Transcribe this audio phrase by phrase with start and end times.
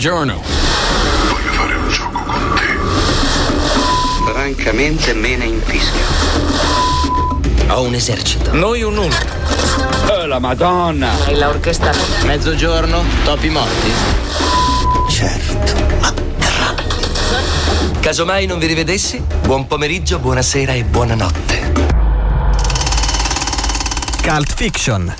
[0.00, 0.40] Buongiorno.
[1.28, 4.30] Voglio fare un gioco con te.
[4.30, 6.04] Francamente me ne infischio.
[7.66, 8.54] Ho un esercito.
[8.54, 9.16] Noi un uno.
[10.06, 11.10] Oh, la Madonna.
[11.24, 11.92] Hai l'orchestra.
[12.22, 13.90] Mezzogiorno, topi morti.
[15.10, 15.74] Certo.
[15.98, 16.14] Ma
[17.98, 21.72] Casomai non vi rivedessi, buon pomeriggio, buonasera e buonanotte.
[24.22, 25.12] Cult Fiction.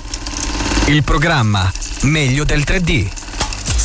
[0.85, 1.69] Il programma
[2.03, 3.18] meglio del 3D.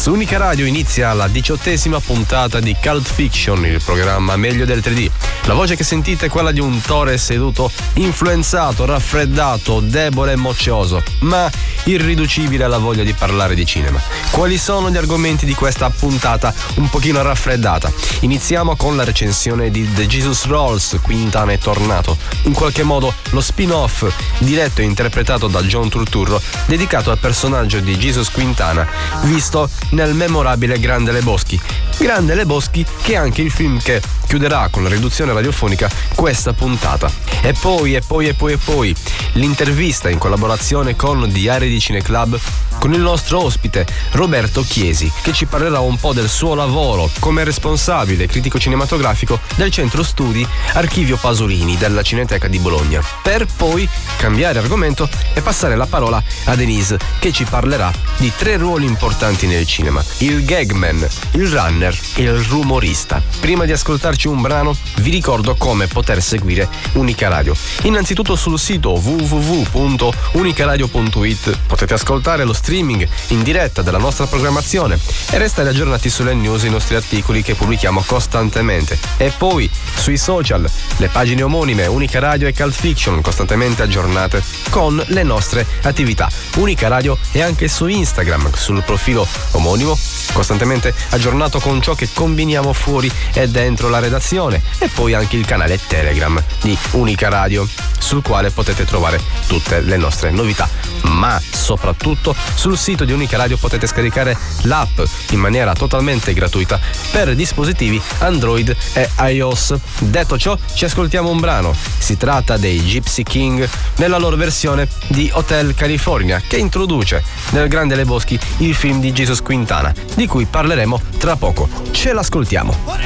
[0.05, 5.11] Su Unica Radio inizia la diciottesima puntata di Cult Fiction, il programma meglio del 3D.
[5.45, 11.03] La voce che sentite è quella di un Tore seduto, influenzato, raffreddato, debole e moccioso,
[11.21, 11.51] ma
[11.85, 14.01] irriducibile alla voglia di parlare di cinema.
[14.31, 17.93] Quali sono gli argomenti di questa puntata un pochino raffreddata?
[18.21, 22.17] Iniziamo con la recensione di The Jesus Rolls, Quintana e Tornato.
[22.43, 24.07] In qualche modo lo spin-off,
[24.39, 28.87] diretto e interpretato da John Turturro, dedicato al personaggio di Jesus Quintana,
[29.23, 31.61] visto nel memorabile Grande Le Boschi.
[31.99, 36.53] Grande Le Boschi che è anche il film che chiuderà con la riduzione radiofonica questa
[36.53, 37.11] puntata.
[37.43, 38.95] E poi, e poi, e poi, e poi,
[39.33, 42.39] l'intervista in collaborazione con Diari di Cineclub
[42.79, 47.45] con il nostro ospite Roberto Chiesi, che ci parlerà un po' del suo lavoro come
[47.45, 53.03] responsabile critico cinematografico del centro studi Archivio Pasolini della Cineteca di Bologna.
[53.23, 58.57] Per poi cambiare argomento e passare la parola a Denise, che ci parlerà di tre
[58.57, 63.23] ruoli importanti nel cinema: il gagman, il runner e il rumorista.
[63.41, 67.55] Prima di ascoltarci un brano, vi ricordo come poter seguire Unica Radio.
[67.83, 74.99] Innanzitutto sul sito www.unicaradio.it potete ascoltare lo streaming in diretta della nostra programmazione
[75.31, 78.99] e restare aggiornati sulle news e i nostri articoli che pubblichiamo costantemente.
[79.19, 85.03] E poi sui social, le pagine omonime Unica Radio e Cult Fiction costantemente aggiornate con
[85.09, 86.31] le nostre attività.
[86.57, 89.99] Unica Radio è anche su Instagram, sul profilo omonimo,
[90.33, 95.45] costantemente aggiornato con ciò che combiniamo fuori e dentro la redazione e poi anche il
[95.45, 97.69] canale Telegram di Unica Radio
[97.99, 100.69] sul quale potete trovare tutte le nostre novità.
[101.03, 105.01] Ma soprattutto sul sito di Unica Radio potete scaricare l'app
[105.31, 106.79] in maniera totalmente gratuita
[107.11, 109.75] per dispositivi Android e iOS.
[109.99, 111.75] Detto ciò, ci ascoltiamo un brano.
[111.99, 117.95] Si tratta dei Gypsy King nella loro versione di Hotel California che introduce nel Grande
[117.97, 121.69] Le Boschi il film di Jesus Quintana, di cui parleremo tra poco.
[121.91, 122.77] Ce l'ascoltiamo.
[122.85, 123.01] Por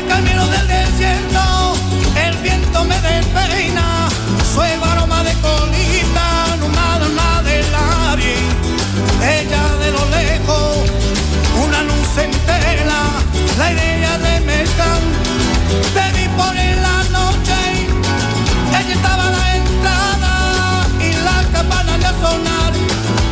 [13.59, 15.01] la idea de mezclar.
[15.95, 17.59] Te vi por en la noche,
[18.79, 22.73] ella estaba a la entrada y la campana de sonar.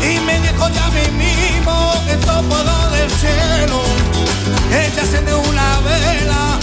[0.03, 3.81] Y me dijo ya mismo, esto puedo del cielo.
[4.71, 6.59] Ella enciende una vela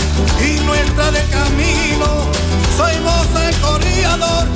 [0.47, 2.07] y no entra de camino.
[2.77, 4.47] Soy vos el corredor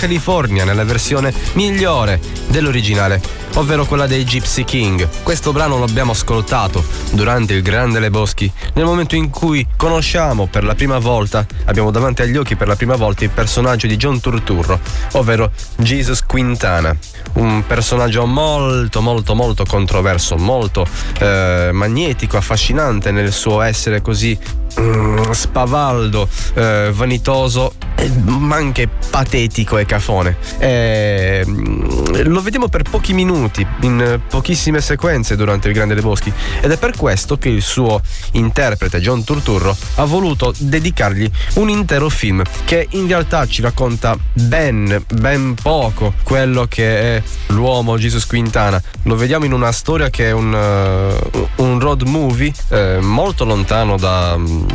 [0.00, 2.18] California nella versione migliore
[2.48, 3.20] dell'originale,
[3.56, 5.06] ovvero quella dei Gypsy King.
[5.22, 10.46] Questo brano lo abbiamo ascoltato durante il Grande Le Boschi, nel momento in cui conosciamo
[10.46, 13.96] per la prima volta, abbiamo davanti agli occhi per la prima volta il personaggio di
[13.98, 14.80] John Turturro,
[15.12, 16.96] ovvero Jesus Quintana.
[17.34, 20.86] Un personaggio molto molto molto controverso, molto
[21.18, 24.36] eh, magnetico, affascinante nel suo essere così
[24.80, 30.36] mm, spavaldo, eh, vanitoso, eh, ma anche patetico e cafone.
[30.58, 36.32] Eh, mm, lo vediamo per pochi minuti, in pochissime sequenze durante il Grande dei Boschi
[36.60, 38.00] ed è per questo che il suo
[38.32, 45.04] interprete John Turturro ha voluto dedicargli un intero film che in realtà ci racconta ben,
[45.12, 48.80] ben poco quello che è l'uomo Jesus Quintana.
[49.04, 53.96] Lo vediamo in una storia che è un, uh, un road movie eh, molto lontano
[53.96, 54.66] da, mm,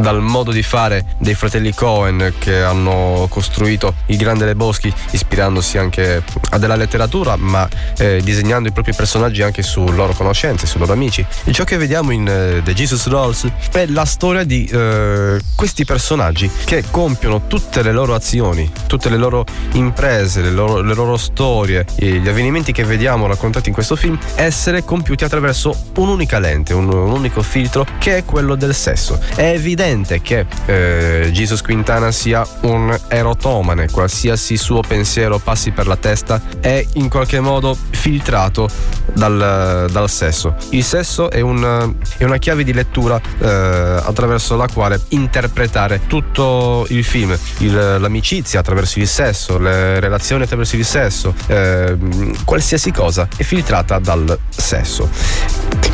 [0.00, 5.78] dal modo di fare dei fratelli Cohen che hanno costruito il Grande dei Boschi ispirandosi
[5.78, 10.80] anche a della letteratura ma eh, disegnando i propri personaggi anche su loro conoscenze, sui
[10.80, 11.24] loro amici.
[11.44, 15.84] E ciò che vediamo in eh, The Jesus Rolls è la storia di eh, questi
[15.84, 21.16] personaggi che compiono tutte le loro azioni, tutte le loro imprese, le loro, le loro
[21.16, 26.88] storie, gli avvenimenti che vediamo raccontati in questo film essere compiuti attraverso un'unica lente, un,
[26.88, 29.18] un unico filtro che è quello del sesso.
[29.34, 35.96] È evidente che eh, Jesus Quintana sia un erotomane, qualsiasi suo pensiero passi per la
[35.96, 38.68] testa è in qualche modo filtrato
[39.12, 40.54] dal, dal sesso.
[40.70, 46.86] Il sesso è, un, è, una chiave di lettura eh, attraverso la quale interpretare tutto
[46.88, 51.96] il film, il, l'amicizia attraverso il sesso, le relazioni attraverso il sesso, eh,
[52.44, 55.10] qualsiasi cosa è filtrata dal sesso.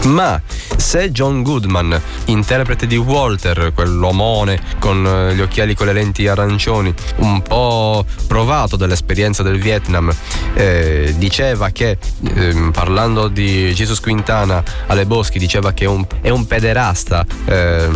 [0.04, 0.40] Ma
[0.76, 6.92] se John Goodman, interprete di Walter, quell'omone con eh, gli occhiali con le lenti arancioni,
[7.16, 10.12] un po' provato dall'esperienza del Vietnam,
[10.54, 11.98] eh, diceva che,
[12.34, 17.88] eh, parlando di Jesus Quintana alle Boschi, diceva che è un, è un pederasta, eh,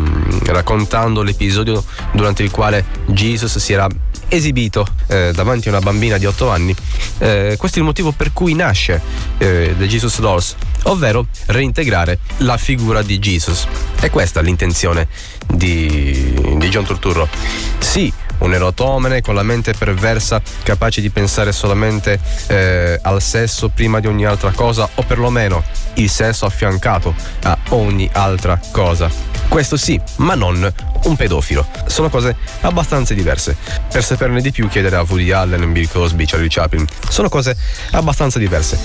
[0.47, 3.89] raccontando l'episodio durante il quale Jesus si era
[4.28, 6.75] esibito eh, davanti a una bambina di 8 anni.
[7.18, 9.00] Eh, questo è il motivo per cui nasce
[9.38, 10.54] eh, The Jesus Dolls,
[10.85, 13.66] ovvero reintegrare la figura di Jesus.
[14.00, 15.08] E questa è l'intenzione
[15.47, 17.28] di, di John Turturro.
[17.78, 24.00] Sì, un erotomene con la mente perversa, capace di pensare solamente eh, al sesso prima
[24.00, 25.62] di ogni altra cosa, o perlomeno
[25.94, 29.11] il sesso affiancato a ogni altra cosa.
[29.49, 30.73] Questo sì, ma non
[31.05, 31.67] un pedofilo.
[31.87, 33.57] Sono cose abbastanza diverse.
[33.90, 36.85] Per saperne di più chiedere a Woody Allen, Bill Cosby, Charlie Chaplin.
[37.09, 37.57] Sono cose
[37.93, 38.78] abbastanza diverse.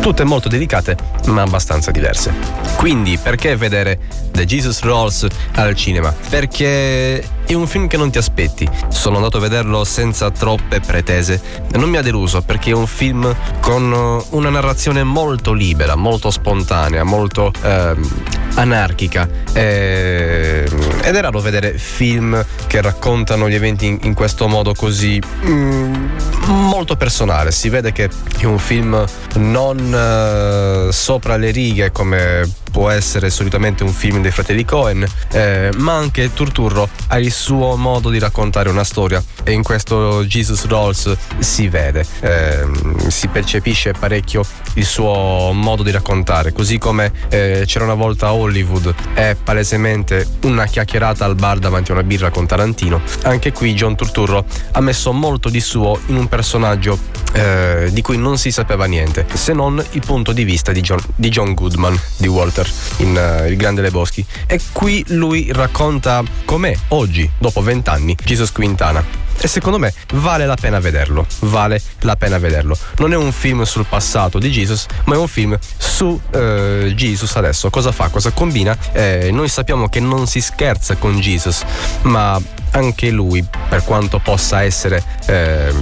[0.00, 0.96] Tutte molto delicate,
[1.26, 2.32] ma abbastanza diverse.
[2.76, 3.98] Quindi, perché vedere
[4.30, 6.14] The Jesus Rolls al cinema?
[6.28, 8.68] Perché è un film che non ti aspetti.
[8.88, 11.40] Sono andato a vederlo senza troppe pretese.
[11.72, 17.04] Non mi ha deluso perché è un film con una narrazione molto libera, molto spontanea,
[17.04, 18.08] molto ehm,
[18.54, 19.28] anarchica.
[19.52, 20.68] E...
[21.02, 26.06] Ed è raro vedere film che raccontano gli eventi in, in questo modo così mm,
[26.46, 27.50] molto personale.
[27.50, 29.04] Si vede che è un film
[29.36, 35.70] non eh, sopra le righe come può essere solitamente un film dei fratelli Cohen, eh,
[35.76, 40.66] ma anche Turturro ha il suo modo di raccontare una storia e in questo Jesus
[40.66, 42.66] Rolls si vede, eh,
[43.08, 44.44] si percepisce parecchio
[44.74, 50.26] il suo modo di raccontare, così come eh, c'era una volta a Hollywood, è palesemente
[50.42, 53.00] una chiacchierata al bar davanti a una birra con Tarantino.
[53.22, 56.98] Anche qui John Turturro ha messo molto di suo in un personaggio
[57.32, 61.00] eh, di cui non si sapeva niente, se non il punto di vista di John,
[61.14, 64.24] di John Goodman, di Walter, in uh, Il Grande Leboschi.
[64.46, 69.26] E qui lui racconta com'è oggi, dopo vent'anni, Jesus Quintana.
[69.40, 71.24] E secondo me vale la pena vederlo.
[71.40, 72.76] Vale la pena vederlo.
[72.96, 77.36] Non è un film sul passato di Jesus, ma è un film su eh, Jesus
[77.36, 77.70] adesso.
[77.70, 78.08] Cosa fa?
[78.08, 78.76] Cosa combina?
[78.92, 81.62] Eh, noi sappiamo che non si scherza con Jesus,
[82.02, 82.40] ma
[82.72, 85.72] anche lui, per quanto possa essere eh,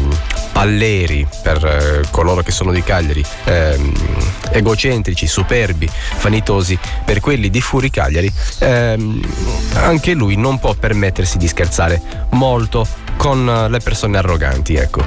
[0.53, 3.93] palleri per eh, coloro che sono di Cagliari, ehm,
[4.51, 5.89] egocentrici, superbi,
[6.21, 9.21] vanitosi per quelli di Furi Cagliari, ehm,
[9.75, 12.01] anche lui non può permettersi di scherzare
[12.31, 15.03] molto con le persone arroganti, ecco.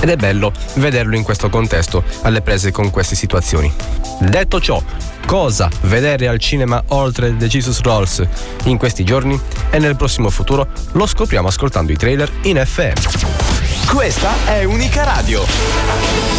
[0.00, 3.72] Ed è bello vederlo in questo contesto, alle prese con queste situazioni.
[4.20, 4.82] Detto ciò,
[5.26, 8.22] cosa vedere al cinema oltre The Jesus Rolls
[8.64, 9.38] in questi giorni
[9.70, 13.53] e nel prossimo futuro lo scopriamo ascoltando i trailer in FM.
[13.86, 15.44] Questa è Unica Radio.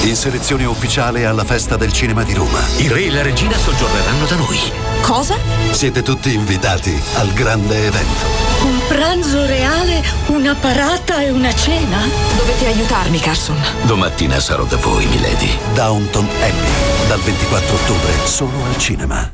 [0.04, 2.60] In selezione ufficiale alla festa del cinema di Roma.
[2.78, 4.60] Il re e la regina soggiorneranno da noi.
[5.02, 5.38] Cosa?
[5.72, 8.25] Siete tutti invitati al grande evento.
[8.64, 12.00] Un pranzo reale, una parata e una cena?
[12.36, 13.58] Dovete aiutarmi, Carson.
[13.84, 15.58] Domattina sarò da voi, milady.
[15.74, 19.32] Downton Abbey, dal 24 ottobre solo al cinema.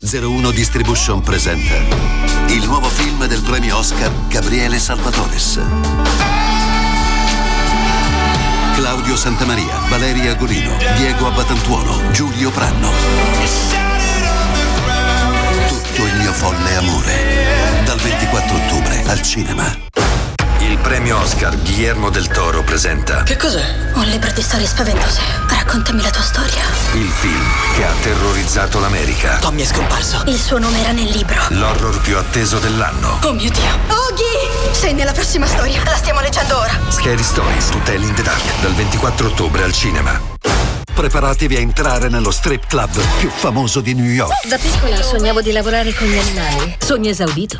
[0.00, 1.74] 01 Distribution presenta
[2.48, 5.60] il nuovo film del premio Oscar Gabriele Salvatores.
[8.80, 12.90] Claudio Santamaria, Valeria Golino, Diego Abbatantuono, Giulio Pranno.
[15.68, 17.84] Tutto il mio folle amore.
[17.84, 20.09] Dal 24 ottobre al cinema.
[20.70, 23.90] Il premio Oscar Guillermo del Toro presenta Che cos'è?
[23.94, 25.20] Un libro di storie spaventose.
[25.48, 26.62] Raccontami la tua storia.
[26.92, 27.42] il film
[27.74, 29.38] che ha terrorizzato l'America.
[29.38, 30.22] Tommy è scomparso.
[30.26, 31.34] Il suo nome era nel libro.
[31.48, 33.18] L'horror più atteso dell'anno.
[33.24, 33.78] Oh mio Dio.
[33.88, 34.70] Oghi!
[34.70, 35.82] Sei nella prossima storia.
[35.82, 36.78] La stiamo leggendo ora.
[36.88, 40.20] Scary Stories to Tell in the Dark, dal 24 ottobre al cinema.
[40.94, 44.46] Preparatevi a entrare nello strip club più famoso di New York.
[44.46, 46.76] Da piccola sognavo di lavorare con gli animali.
[46.78, 47.56] Sogno esaudito.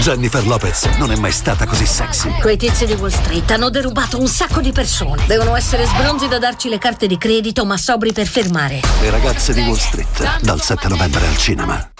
[0.00, 2.30] Jennifer Lopez non è mai stata così sexy.
[2.40, 5.24] Quei tizi di Wall Street hanno derubato un sacco di persone.
[5.26, 8.80] Devono essere sbronzi da darci le carte di credito, ma sobri per firmare.
[9.00, 11.90] Le ragazze di Wall Street, dal 7 novembre al cinema.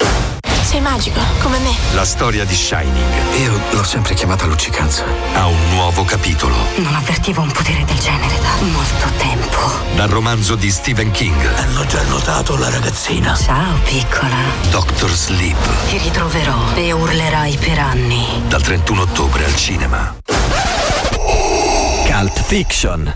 [0.68, 1.74] Sei magico, come me.
[1.94, 3.38] La storia di Shining.
[3.38, 5.02] Io l'ho sempre chiamata luccicanza.
[5.32, 6.54] Ha un nuovo capitolo.
[6.76, 9.56] Non avvertivo un potere del genere da molto tempo.
[9.94, 11.42] Dal romanzo di Stephen King.
[11.56, 13.34] Hanno già notato la ragazzina.
[13.34, 14.36] Ciao, piccola.
[14.68, 15.88] Doctor Sleep.
[15.88, 18.42] Ti ritroverò e urlerai per anni.
[18.46, 20.16] Dal 31 ottobre al cinema.
[22.04, 23.10] Cult Fiction.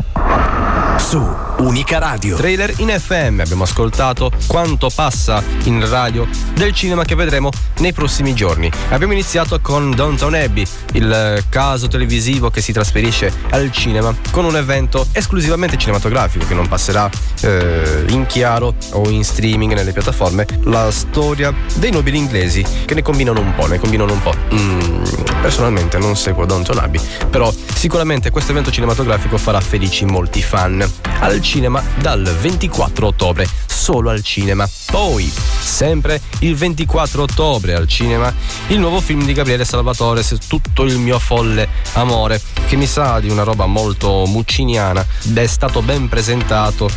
[0.97, 2.37] Su Unica Radio.
[2.37, 8.35] Trailer in FM, abbiamo ascoltato quanto passa in radio del cinema che vedremo nei prossimi
[8.35, 8.69] giorni.
[8.89, 14.45] Abbiamo iniziato con Downton Abbey, il eh, caso televisivo che si trasferisce al cinema con
[14.45, 17.09] un evento esclusivamente cinematografico che non passerà
[17.43, 20.45] eh, in chiaro o in streaming nelle piattaforme.
[20.65, 24.35] La storia dei nobili inglesi che ne combinano un po', ne combinano un po'.
[24.53, 25.05] Mm,
[25.41, 27.01] personalmente non seguo Downton Abbey,
[27.31, 30.85] però sicuramente questo evento cinematografico farà felici molti fan.
[31.21, 31.52] Al cinema
[32.01, 33.47] dal 24 ottobre,
[33.83, 34.69] solo al cinema.
[34.93, 38.33] Poi, sempre il 24 ottobre al cinema,
[38.69, 43.29] il nuovo film di Gabriele Salvatore, Tutto il mio folle amore, che mi sa di
[43.29, 46.89] una roba molto mucciniana è stato ben presentato,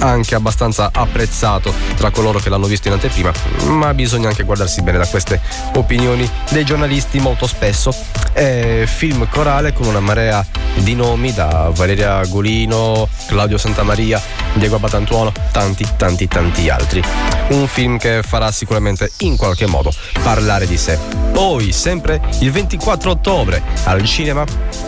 [0.00, 3.32] anche abbastanza apprezzato tra coloro che l'hanno visto in anteprima,
[3.68, 5.40] ma bisogna anche guardarsi bene da queste
[5.74, 7.94] opinioni dei giornalisti molto spesso.
[8.32, 10.44] È film corale con una marea
[10.76, 14.20] di nomi da Valeria Golino, Claudio Santamaria,
[14.54, 17.33] Diego Abatantuono, tanti tanti tanti altri.
[17.48, 20.98] Un film che farà sicuramente in qualche modo parlare di sé.
[21.32, 24.44] Poi, sempre il 24 ottobre al cinema,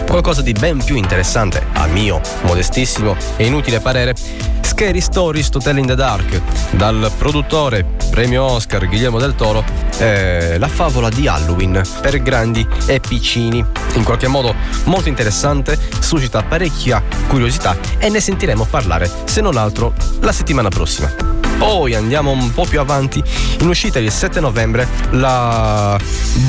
[0.07, 4.15] qualcosa di ben più interessante, a mio modestissimo e inutile parere,
[4.63, 6.41] Scary Stories to Tell in the Dark,
[6.73, 9.65] dal produttore premio Oscar Guillermo del Toro,
[9.99, 13.65] eh, la favola di Halloween per grandi e piccini.
[13.95, 19.95] In qualche modo molto interessante, suscita parecchia curiosità e ne sentiremo parlare, se non altro,
[20.21, 21.37] la settimana prossima.
[21.59, 23.23] Poi andiamo un po' più avanti,
[23.61, 25.99] in uscita il 7 novembre la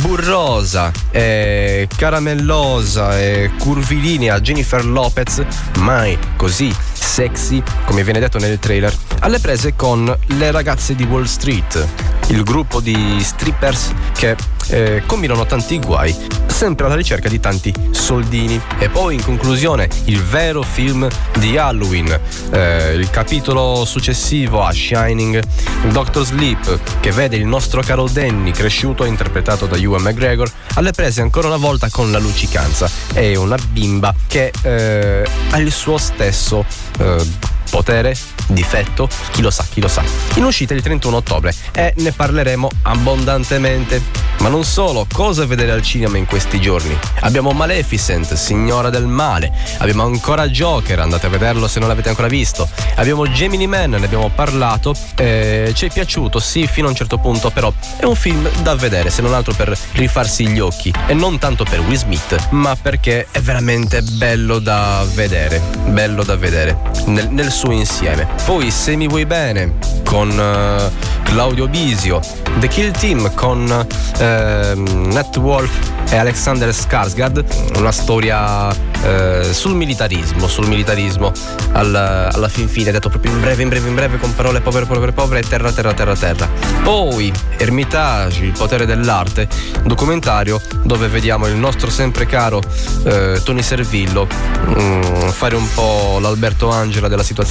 [0.01, 5.43] burrosa, e caramellosa e curvilinea Jennifer Lopez,
[5.79, 11.23] mai così sexy come viene detto nel trailer, alle prese con le ragazze di Wall
[11.23, 11.87] Street,
[12.27, 14.35] il gruppo di strippers che
[14.69, 18.59] eh, combinano tanti guai, sempre alla ricerca di tanti soldini.
[18.79, 21.07] E poi in conclusione il vero film
[21.37, 22.19] di Halloween,
[22.51, 25.41] eh, il capitolo successivo a Shining,
[25.91, 30.91] Doctor Sleep, che vede il nostro caro Danny cresciuto e interpretato da Ewan McGregor, alle
[30.91, 32.89] prese ancora una volta con la luccicanza.
[33.13, 36.65] È una bimba che eh, ha il suo stesso
[36.99, 38.15] eh, potere,
[38.47, 40.03] difetto, chi lo sa, chi lo sa.
[40.35, 44.01] In uscita il 31 ottobre e ne parleremo abbondantemente.
[44.39, 46.97] Ma non solo, cosa vedere al cinema in questi giorni?
[47.21, 52.27] Abbiamo Maleficent, Signora del Male, abbiamo ancora Joker, andate a vederlo se non l'avete ancora
[52.27, 52.69] visto.
[52.95, 57.17] Abbiamo Gemini Man, ne abbiamo parlato, eh, ci è piaciuto, sì, fino a un certo
[57.17, 60.93] punto, però è un film da vedere, se non altro per rifarsi gli occhi.
[61.07, 66.35] E non tanto per Will Smith, ma perché è veramente bello da vedere, bello da
[66.35, 68.27] vedere, nel, nel suo insieme.
[68.45, 69.73] Poi Se mi vuoi bene
[70.03, 72.21] con uh, Claudio Bisio,
[72.59, 75.71] The Kill Team con uh, Nat Wolf
[76.09, 77.43] e Alexander Skarsgård,
[77.77, 81.31] una storia uh, sul militarismo, sul militarismo
[81.71, 84.85] alla, alla fin fine, detto proprio in breve, in breve, in breve, con parole povere,
[84.85, 86.47] povere, povere, terra, terra, terra, terra.
[86.83, 89.47] Poi Ermitage, il potere dell'arte,
[89.83, 92.61] documentario dove vediamo il nostro sempre caro
[93.43, 94.27] Tony Servillo
[94.65, 97.46] um, fare un po' l'Alberto Angela della situazione.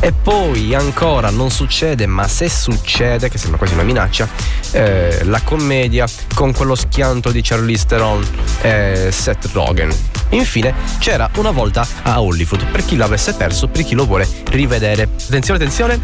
[0.00, 4.28] E poi ancora non succede, ma se succede, che sembra quasi una minaccia,
[4.72, 8.24] eh, la commedia con quello schianto di Charlize Theron
[8.60, 9.90] e Seth Rogen.
[10.30, 15.02] Infine c'era una volta a Hollywood, per chi l'avesse perso, per chi lo vuole rivedere.
[15.04, 16.00] Attenzione, attenzione!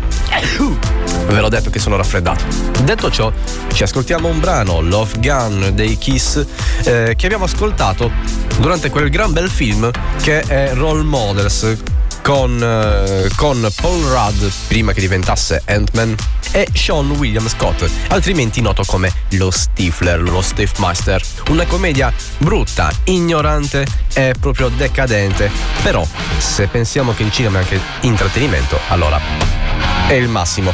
[1.26, 2.44] Ve l'ho detto che sono raffreddato.
[2.82, 3.32] Detto ciò,
[3.72, 6.44] ci ascoltiamo un brano, Love Gun dei Kiss,
[6.84, 8.10] eh, che abbiamo ascoltato
[8.58, 9.90] durante quel gran bel film
[10.20, 11.76] che è Role Models
[12.22, 16.14] con, uh, con, Paul Rudd prima che diventasse Ant-Man
[16.52, 21.22] e Sean William Scott, altrimenti noto come lo Stifler, lo Stiffmaster.
[21.48, 25.50] Una commedia brutta, ignorante e proprio decadente.
[25.82, 26.06] Però,
[26.38, 29.61] se pensiamo che il cinema è anche intrattenimento, allora
[30.08, 30.72] è il massimo.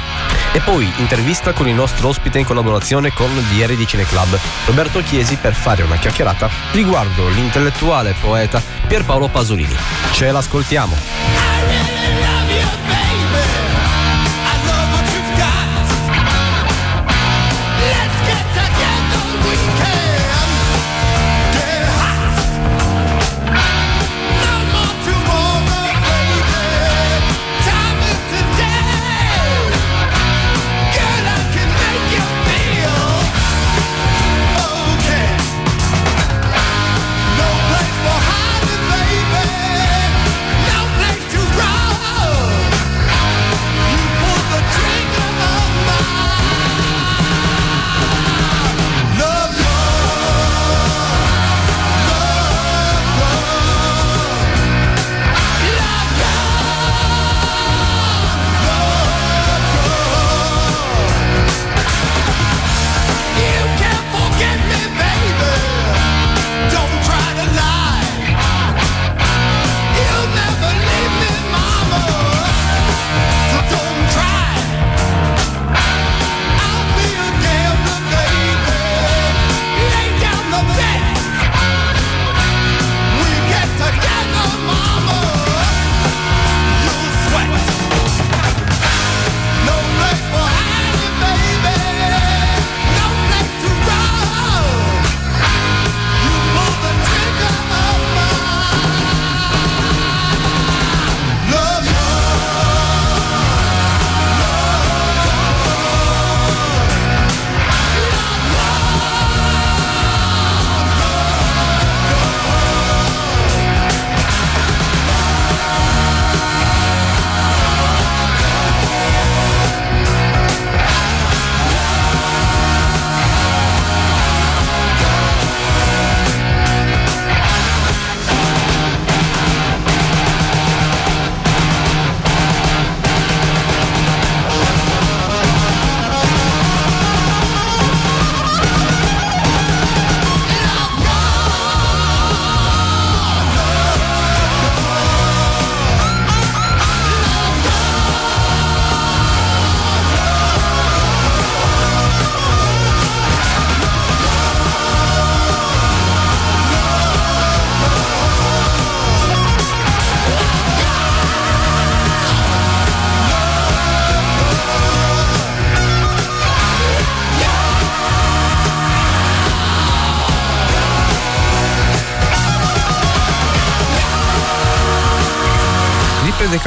[0.52, 5.36] E poi intervista con il nostro ospite in collaborazione con DR di Cineclub, Roberto Chiesi,
[5.36, 9.76] per fare una chiacchierata riguardo l'intellettuale poeta Pierpaolo Pasolini.
[10.12, 11.47] Ce l'ascoltiamo.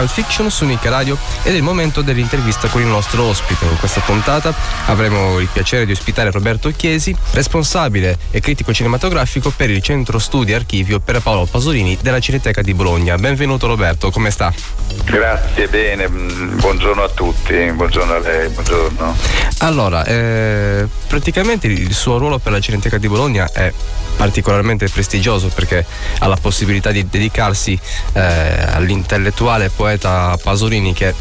[0.02, 3.66] Cult Fiction su Nick Radio ed è il momento dell'intervista con il nostro ospite.
[3.66, 4.52] In questa puntata
[4.88, 10.54] avremo il piacere di ospitare Roberto Chiesi, responsabile e critico cinematografico per il centro studi
[10.54, 13.16] archivio per Paolo Pasolini della Cineteca di Bologna.
[13.18, 14.52] Benvenuto Roberto, come sta?
[15.04, 19.16] Grazie, bene, mm, buongiorno a tutti, buongiorno a lei, buongiorno.
[19.60, 23.72] Allora, eh, praticamente il suo ruolo per la Cineteca di Bologna è
[24.16, 25.86] particolarmente prestigioso perché
[26.20, 27.80] ha la possibilità di dedicarsi
[28.14, 31.14] eh, all'intellettuale poeta Pasolini che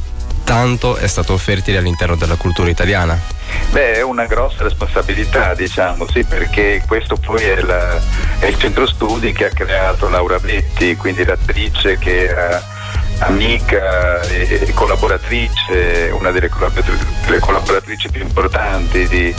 [0.44, 3.18] tanto è stato fertile all'interno della cultura italiana.
[3.70, 8.00] Beh, è una grossa responsabilità, diciamo, sì, perché questo poi è, la,
[8.38, 12.78] è il centro studi che ha creato Laura Betti, quindi l'attrice che era
[13.20, 19.34] amica e collaboratrice, una delle collaboratrici più importanti di,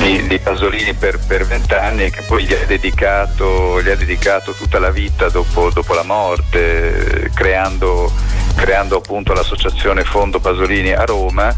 [0.00, 5.70] di, di Pasolini per vent'anni che poi gli ha, dedicato, dedicato, tutta la vita dopo,
[5.70, 8.12] dopo la morte, creando,
[8.56, 11.54] creando, appunto l'associazione Fondo Pasolini a Roma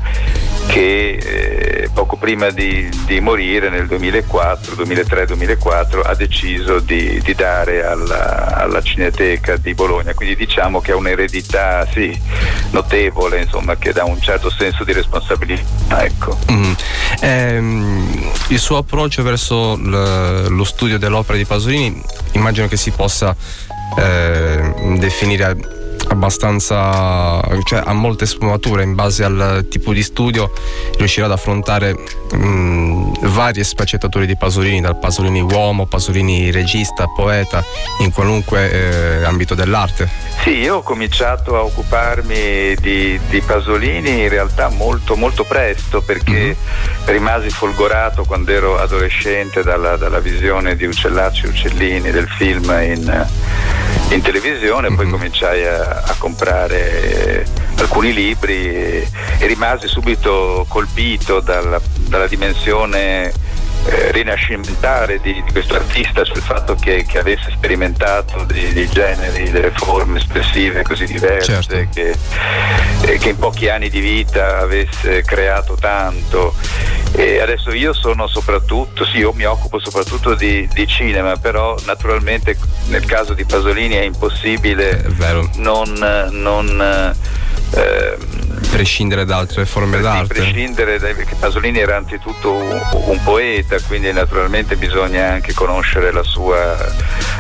[0.73, 1.19] che
[1.83, 8.57] eh, poco prima di, di, morire nel 2004, 2003-2004 ha deciso di, di dare alla,
[8.57, 12.19] alla, Cineteca di Bologna, quindi diciamo che ha un'eredità sì,
[12.71, 16.03] notevole, insomma, che dà un certo senso di responsabilità.
[16.03, 16.39] Ecco.
[16.51, 16.73] Mm.
[17.21, 23.37] Ehm, il suo approccio verso lo studio dell'opera di Pasolini immagino che si possa
[23.99, 25.81] eh, definire
[26.13, 30.53] abbastanza, cioè ha molte sfumature in base al tipo di studio,
[30.97, 31.95] riuscirà ad affrontare
[32.33, 37.65] mh, varie sfaccettature di Pasolini, dal Pasolini uomo, Pasolini regista, poeta,
[38.01, 38.71] in qualunque
[39.21, 40.09] eh, ambito dell'arte.
[40.43, 46.33] Sì, io ho cominciato a occuparmi di, di Pasolini in realtà molto, molto presto perché
[46.33, 47.07] mm-hmm.
[47.07, 53.27] rimasi folgorato quando ero adolescente dalla, dalla visione di Uccellacci e Uccellini del film in,
[54.11, 54.97] in televisione, mm-hmm.
[54.97, 55.13] poi mhm.
[55.13, 63.33] cominciai a, a comprare alcuni libri e, e rimasi subito colpito dalla, dalla dimensione
[63.85, 69.51] eh, rinascimentale di, di, questo artista, il fatto che, che avesse sperimentato dei, dei, generi,
[69.51, 71.89] delle forme espressive così diverse, certo.
[71.93, 72.17] che,
[73.03, 76.55] eh, che, in pochi anni di vita avesse creato tanto.
[77.15, 82.57] E adesso io sono soprattutto, sì, io mi occupo soprattutto di, di cinema, però naturalmente
[82.87, 85.93] nel caso di Pasolini è impossibile è non,
[86.31, 87.15] non
[87.75, 88.17] eh,
[88.73, 90.35] prescindere da altre forme sì, d'arte.
[90.35, 96.23] Prescindere, da, perché Pasolini era anzitutto un, un, poeta, quindi naturalmente bisogna anche conoscere la
[96.23, 96.77] sua,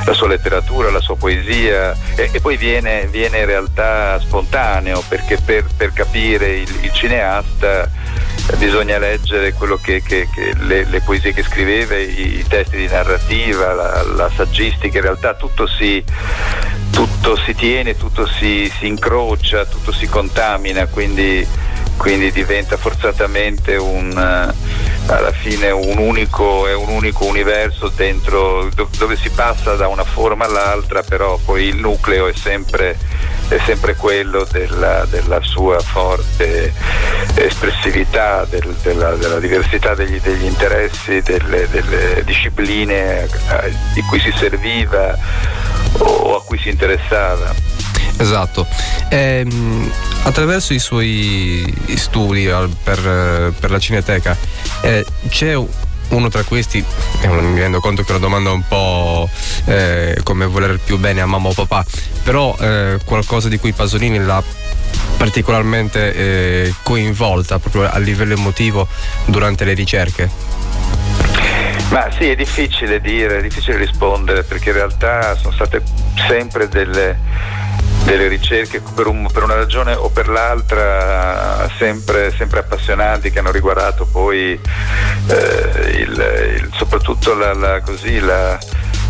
[0.05, 5.38] la sua letteratura, la sua poesia e, e poi viene, viene, in realtà spontaneo perché
[5.42, 7.90] per, per capire il, il, cineasta
[8.57, 13.72] bisogna leggere che, che, che le, le, poesie che scriveva, i, i testi di narrativa,
[13.72, 16.05] la, la saggistica, in realtà tutto si
[16.92, 21.44] tutto si tiene, tutto si, si incrocia, tutto si contamina, quindi,
[21.96, 29.16] quindi diventa forzatamente un, uh, alla fine un unico, un unico universo dentro, do, dove
[29.16, 32.96] si passa da una forma all'altra, però poi il nucleo è sempre,
[33.55, 36.73] è sempre quello della, della, sua forte
[37.35, 43.29] espressività, del, della, della, diversità degli, degli interessi, delle, delle discipline eh,
[43.93, 45.17] di cui si serviva
[45.99, 47.55] o a cui si interessava.
[48.17, 48.67] Esatto.
[49.11, 49.91] Ehm,
[50.23, 52.51] attraverso i suoi studi
[52.83, 54.37] per, per la Cineteca
[54.81, 55.55] eh, c'è
[56.12, 56.85] uno tra questi,
[57.20, 59.29] eh, mi rendo conto che è una domanda un po'
[59.66, 61.85] eh, come voler più bene a mamma o papà,
[62.22, 64.42] però eh, qualcosa di cui Pasolini l'ha
[65.16, 68.87] particolarmente eh, coinvolta proprio a livello emotivo
[69.27, 70.31] durante le ricerche.
[71.90, 75.83] Ma sì, è difficile dire, è difficile rispondere perché in realtà sono state
[76.27, 77.18] sempre delle,
[78.05, 83.51] delle ricerche per, un, per, una ragione o per l'altra sempre, sempre appassionanti che hanno
[83.51, 84.59] riguardato poi
[85.27, 88.59] eh, il, il, soprattutto la, la, così, la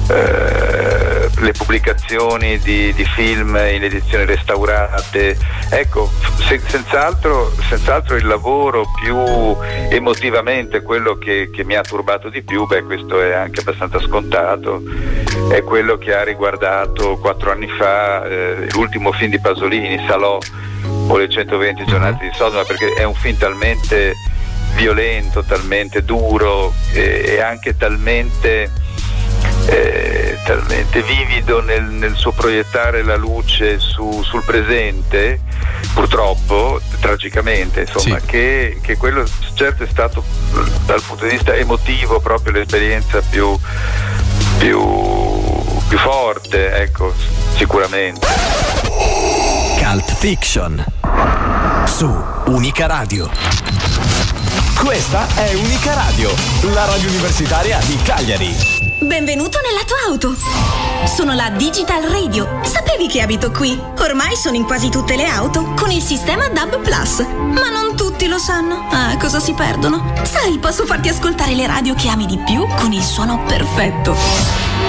[0.09, 5.37] eh, le pubblicazioni di, di, film in edizioni restaurate.
[5.71, 6.11] Ecco,
[6.47, 9.17] se, senz'altro, senz'altro, il lavoro più
[9.91, 14.83] emotivamente, quello che, che, mi ha turbato di più, beh questo è anche abbastanza scontato,
[15.51, 20.39] è quello che ha riguardato quattro anni fa eh, l'ultimo film di Pasolini, Salò
[21.09, 24.13] o le 120 giornate di Sodoma, perché è un film talmente
[24.75, 28.71] violento, talmente duro e, e anche talmente
[29.73, 35.41] eh, talmente vivido nel, nel, suo proiettare la luce su, sul presente,
[35.95, 38.27] purtroppo, tragicamente, insomma, sì.
[38.27, 40.23] che, che, quello certo è stato
[40.85, 43.59] dal punto di vista emotivo proprio l'esperienza più,
[44.59, 44.79] più,
[45.89, 47.15] più forte, ecco,
[47.57, 48.27] sicuramente.
[49.79, 50.85] Cult Fiction
[51.87, 53.31] su Unica Radio.
[54.79, 56.31] Questa è Unica Radio,
[56.73, 58.82] la radio universitaria di Cagliari.
[59.03, 60.37] Benvenuto nella tua auto.
[61.07, 62.61] Sono la Digital Radio.
[62.63, 63.77] Sapevi che abito qui?
[63.99, 67.19] Ormai sono in quasi tutte le auto con il sistema DAB Plus.
[67.19, 68.87] Ma non tutti lo sanno.
[68.91, 70.15] Ah, cosa si perdono?
[70.23, 74.15] Sai, posso farti ascoltare le radio che ami di più con il suono perfetto.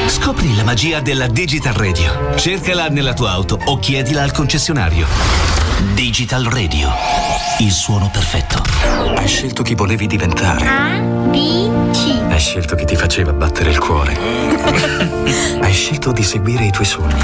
[0.05, 2.35] Scopri la magia della Digital Radio.
[2.35, 5.07] Cercala nella tua auto o chiedila al concessionario.
[5.93, 6.91] Digital Radio.
[7.59, 8.61] Il suono perfetto.
[9.15, 10.65] Hai scelto chi volevi diventare.
[10.67, 12.22] A, B, C.
[12.33, 14.17] Hai scelto chi ti faceva battere il cuore.
[15.61, 17.23] Hai scelto di seguire i tuoi sogni.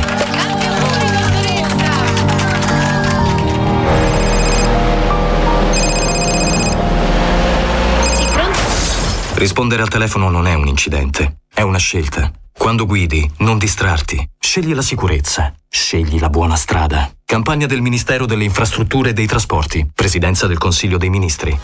[9.33, 12.31] Rispondere al telefono non è un incidente, è una scelta.
[12.59, 14.31] Quando guidi, non distrarti.
[14.37, 15.53] Scegli la sicurezza.
[15.69, 17.09] Scegli la buona strada.
[17.23, 19.89] Campagna del Ministero delle Infrastrutture e dei Trasporti.
[19.95, 21.57] Presidenza del Consiglio dei Ministri.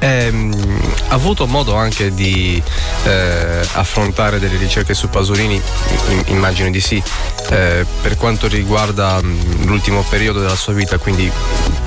[0.00, 0.52] Ehm,
[1.10, 2.60] ha avuto modo anche di
[3.04, 5.62] eh, affrontare delle ricerche su Pasolini?
[6.26, 7.00] Immagino di sì.
[7.50, 11.30] Eh, per quanto riguarda l'ultimo periodo della sua vita, quindi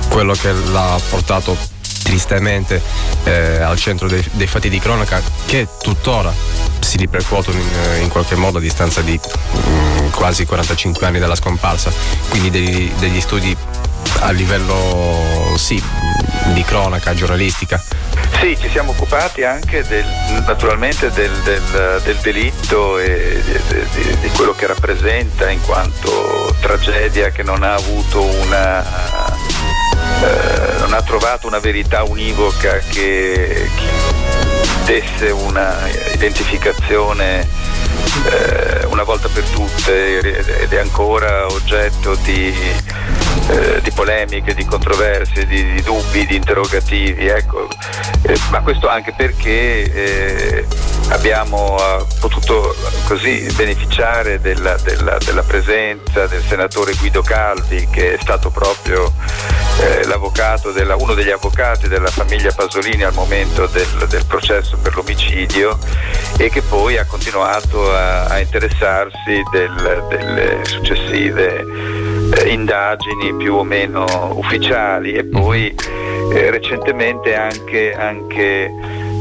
[0.08, 1.74] quello che l'ha portato
[2.10, 2.80] tristemente
[3.24, 6.32] eh, al centro dei, dei fatti di cronaca, che tuttora
[6.78, 11.92] si ripercuotono in, in qualche modo a distanza di mh, quasi 45 anni dalla scomparsa.
[12.28, 13.54] Quindi degli, degli studi
[14.20, 15.82] a livello sì,
[16.54, 17.82] di cronaca, giornalistica.
[18.40, 20.04] Sì, ci siamo occupati anche del,
[20.46, 27.30] naturalmente del, del- del delitto e di, di- di quello che rappresenta in quanto tragedia
[27.30, 29.25] che non ha avuto una
[30.22, 34.06] eh, non ha trovato una verità univoca che, che
[34.84, 37.46] desse una identificazione
[38.30, 40.18] eh, una volta per tutte
[40.60, 42.54] ed è ancora oggetto di,
[43.48, 47.26] eh, di polemiche, di controversie, di, di dubbi, di interrogativi.
[47.26, 47.68] Ecco.
[48.22, 50.66] Eh, ma questo anche perché eh,
[51.10, 52.74] abbiamo eh, potuto
[53.06, 59.12] così beneficiare della, della- della presenza del senatore Guido Calvi che è stato proprio
[59.80, 60.04] eh,
[60.72, 65.78] della- uno degli avvocati della famiglia Pasolini al momento del, del processo per l'omicidio
[66.38, 71.64] e che poi ha continuato a, a interessarsi del- delle successive
[72.34, 75.74] eh, indagini più o meno ufficiali e poi
[76.32, 78.72] eh, recentemente anche, anche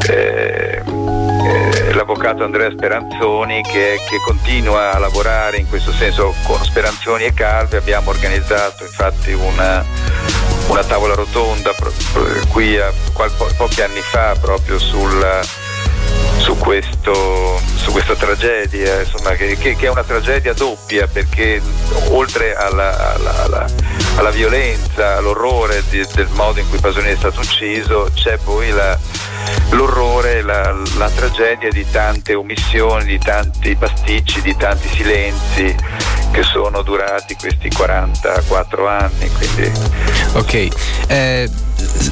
[0.10, 7.26] eh, eh, l'avvocato Andrea Speranzoni che, che continua a lavorare in questo senso con Speranzoni
[7.26, 7.76] e Calvi.
[7.76, 9.84] Abbiamo organizzato infatti una,
[10.68, 11.72] una tavola rotonda
[12.50, 15.24] qui a po- pochi anni fa proprio sul,
[16.46, 21.60] su, questo, su questa tragedia, insomma, che, che- è una tragedia doppia perché
[22.10, 23.66] oltre alla, alla- alla-
[24.18, 28.98] alla violenza, all'orrore di- del modo in cui Pasolini è stato ucciso, c'è poi la-
[29.72, 35.76] l'orrore, la, la tragedia di tante omissioni, di tanti pasticci, di tanti silenzi
[36.36, 39.32] che sono durati questi 44 anni.
[39.38, 39.72] Quindi
[40.34, 40.68] Ok,
[41.08, 41.50] eh,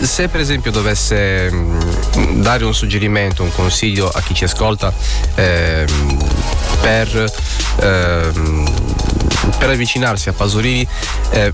[0.02, 4.94] se per esempio dovesse mh, dare un suggerimento, un consiglio a chi ci ascolta
[5.36, 6.18] ehm,
[6.80, 7.34] per,
[7.82, 8.74] ehm,
[9.58, 10.88] per avvicinarsi a Pasolini,
[11.32, 11.54] eh,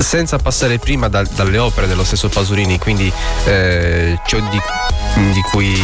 [0.00, 3.12] senza passare prima da- dalle opere dello stesso Pasolini, quindi
[3.44, 4.60] eh, ciò, di,
[5.14, 5.76] di cui,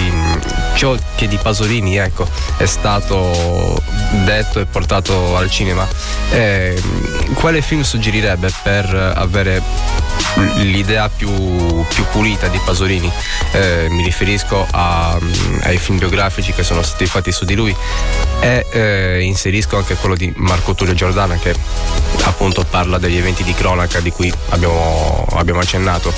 [0.74, 3.80] ciò che di Pasolini ecco, è stato
[4.24, 5.86] detto e portato al cinema,
[6.30, 6.80] eh,
[7.34, 9.62] quale film suggerirebbe per avere
[10.56, 11.30] l'idea più,
[11.88, 13.10] più pulita di Pasolini?
[13.52, 15.18] Eh, mi riferisco a-
[15.62, 17.74] ai film biografici che sono stati fatti su di lui
[18.40, 21.54] e eh, inserisco anche quello di Marco Tullio Giordana che
[22.24, 26.12] appunto parla degli eventi di cronaca di cui abbiamo, abbiamo accennato.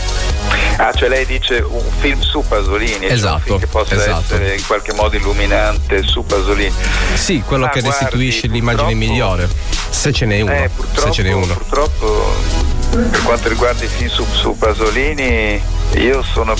[0.76, 4.20] Ah, cioè lei dice un film su Pasolini, cioè Esatto, film che possa esatto.
[4.34, 6.72] essere in qualche modo illuminante su Pasolini.
[7.14, 9.48] Sì, quello Ah, che guardi, restituisce l'immagine migliore,
[9.90, 10.52] se ce n'è uno.
[10.52, 11.52] Eh, se ce n'è uno.
[11.54, 12.32] purtroppo,
[12.90, 15.60] per quanto riguarda i film su, su Pasolini,
[15.94, 16.54] io sono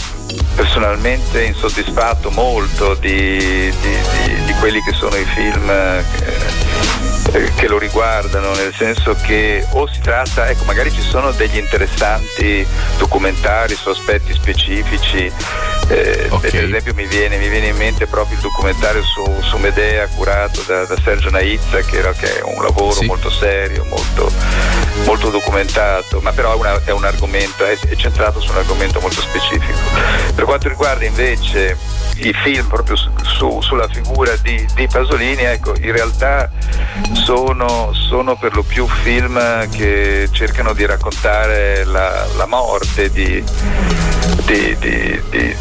[0.55, 6.68] personalmente insoddisfatto molto di, di- di- di quelli che sono i film eh, eh,
[7.57, 12.67] che lo riguardano, nel senso che o si tratta, ecco, magari ci sono degli interessanti
[12.97, 15.31] documentari su aspetti specifici.
[15.88, 20.07] eh, Per esempio mi viene, mi viene in mente proprio il documentario su, su Medea
[20.09, 24.31] curato da, da Sergio Naizza che, era, che è un lavoro molto serio, molto
[25.05, 29.01] molto documentato, ma però è, una- è un argomento, è, è centrato su un argomento
[29.01, 29.79] molto specifico.
[30.35, 31.77] Per quanto riguarda invece
[32.17, 36.51] i film proprio su- su- sulla figura di, di Pasolini, ecco, in realtà
[37.13, 43.43] sono, sono per lo più film che cercano di raccontare la, la morte di,
[44.45, 45.21] di, di-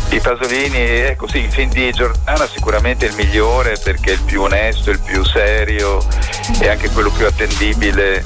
[0.09, 0.77] di- Pasolini.
[0.77, 4.89] Ecco sì, il film di Giordana sicuramente è il migliore perché è il più onesto,
[4.91, 6.05] il più serio
[6.59, 8.23] e anche quello più attendibile.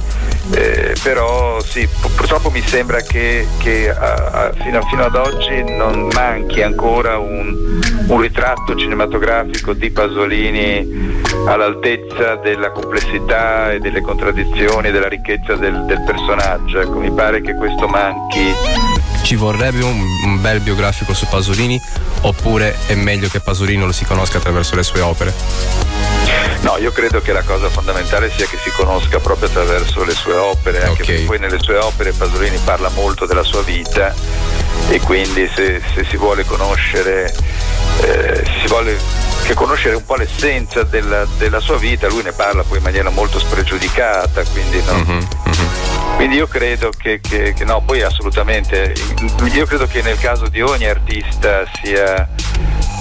[0.54, 4.14] Eh, però sì, pu- purtroppo mi sembra che, che a-
[4.48, 12.36] a- fino, fino ad oggi non manchi ancora un, un ritratto cinematografico di Pasolini all'altezza
[12.36, 16.80] della complessità e delle contraddizioni e della ricchezza del, del personaggio.
[16.82, 18.52] Ecco, mi pare che questo manchi.
[19.24, 21.80] Ci vorrebbe un, un bel biografico su Pasolini
[22.22, 25.34] oppure è meglio che Pasolini lo si conosca attraverso le sue opere?
[26.62, 30.36] No, io credo che la cosa fondamentale sia che si conosca proprio attraverso le sue
[30.36, 34.14] opere, anche perché poi nelle sue opere Pasolini parla molto della sua vita
[34.90, 37.34] e quindi se, se si vuole conoscere,
[38.02, 38.96] eh, si vuole
[39.44, 43.10] che conoscere un po' l'essenza della, della sua vita, lui ne parla poi in maniera
[43.10, 44.94] molto spregiudicata, quindi no.
[46.18, 48.94] Quindi io credo che, che- che no, poi assolutamente,
[49.52, 52.28] io credo che nel caso di ogni artista sia,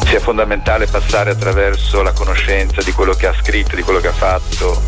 [0.06, 4.12] sia fondamentale passare attraverso la conoscenza di quello che ha scritto, di quello che ha
[4.12, 4.82] fatto,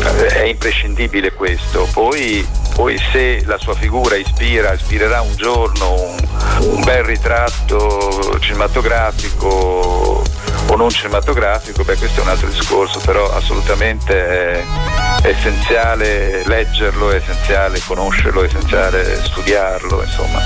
[0.00, 1.88] Eh, è imprescindibile questo.
[1.92, 6.16] Poi, poi se la sua figura ispira, ispirerà un giorno un,
[6.60, 10.22] un bel ritratto cinematografico
[10.70, 14.64] o non cinematografico, beh questo è un altro discorso, però assolutamente è,
[15.22, 20.40] essenziale leggerlo, è essenziale conoscerlo, è essenziale studiarlo, insomma.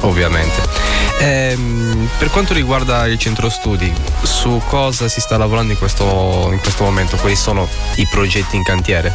[0.00, 0.97] Ovviamente.
[1.20, 6.60] Ehm, per quanto riguarda il centro studi, su cosa si sta lavorando in questo, in
[6.60, 7.16] questo momento?
[7.16, 9.12] Quali sono i progetti in cantiere?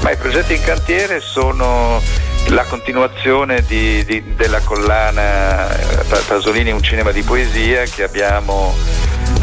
[0.00, 2.00] Ma i progetti in cantiere sono
[2.48, 8.74] la continuazione di- di- della collana eh, Pa- Pasolini Un cinema di poesia che abbiamo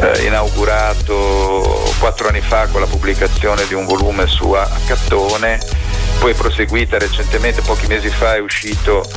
[0.02, 5.60] eh, inaugurato quattro anni fa con la pubblicazione di un volume su Accattone,
[6.20, 9.08] poi proseguita recentemente, pochi mesi fa è uscito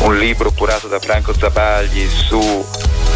[0.00, 2.66] un libro curato da Franco Zabagli su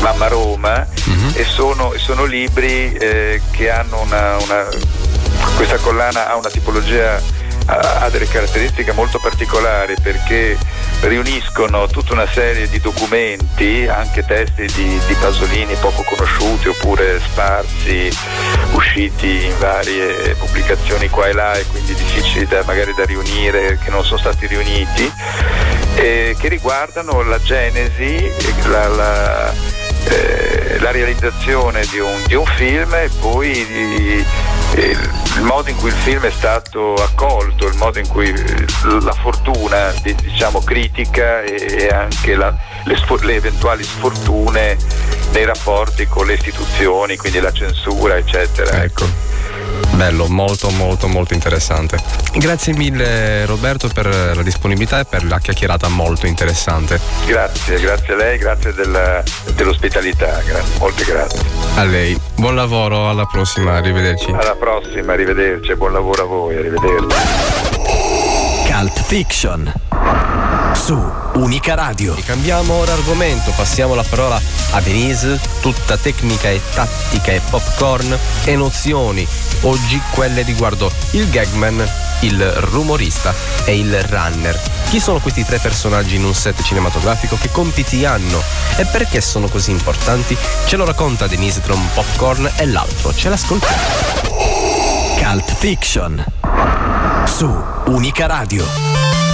[0.01, 0.87] Mamma Roma
[1.35, 4.69] e sono, sono libri eh, che hanno una, una-
[5.57, 7.21] questa collana ha una tipologia
[7.67, 10.57] ha delle caratteristiche molto particolari perché
[11.03, 18.11] riuniscono tutta una serie di documenti, anche testi di, di Pasolini poco conosciuti oppure sparsi,
[18.73, 23.91] usciti in varie pubblicazioni qua e là e quindi difficili da, magari da riunire, che
[23.91, 25.11] non sono stati riuniti,
[25.97, 28.31] eh, che riguardano la genesi,
[28.65, 29.53] la, la,
[30.09, 34.25] eh, la realizzazione di un, di un film e poi di-
[34.75, 38.65] eh, il modo in cui il film è stato accolto, il modo in cui eh,
[39.03, 44.77] la fortuna di- diciamo, critica e, anche la- le, le eventuali sfortune
[45.33, 48.83] nei rapporti con le istituzioni, quindi la censura, eccetera.
[48.83, 49.05] Ecco.
[49.95, 51.99] Bello, molto molto molto interessante.
[52.35, 57.01] Grazie mille Roberto per la disponibilità e per la chiacchierata molto interessante.
[57.27, 59.23] Grazie, grazie a lei, grazie della-
[59.55, 61.41] dell'ospitalità, gra- molte grazie.
[61.77, 62.19] A lei.
[62.35, 64.31] Buon lavoro, alla prossima, arrivederci.
[64.31, 67.17] Alla prossima, arrivederci buon lavoro a voi, arrivederci.
[68.69, 69.73] Cult Fiction.
[70.85, 72.17] Su Unica Radio.
[72.25, 78.55] Cambiamo ora argomento, passiamo la parola a Denise, tutta tecnica e tattica e popcorn e
[78.55, 79.27] nozioni.
[79.63, 81.85] Oggi quelle riguardo il gagman,
[82.21, 83.35] il rumorista
[83.65, 84.59] e il runner.
[84.89, 87.37] Chi sono questi tre personaggi in un set cinematografico?
[87.41, 88.41] Che compiti hanno?
[88.77, 90.37] E perché sono così importanti?
[90.67, 93.13] Ce lo racconta Denise tra un popcorn e l'altro.
[93.13, 93.83] Ce l'ascoltiamo.
[95.19, 96.25] Cult Fiction.
[97.27, 97.53] Su
[97.87, 99.26] Unica Radio.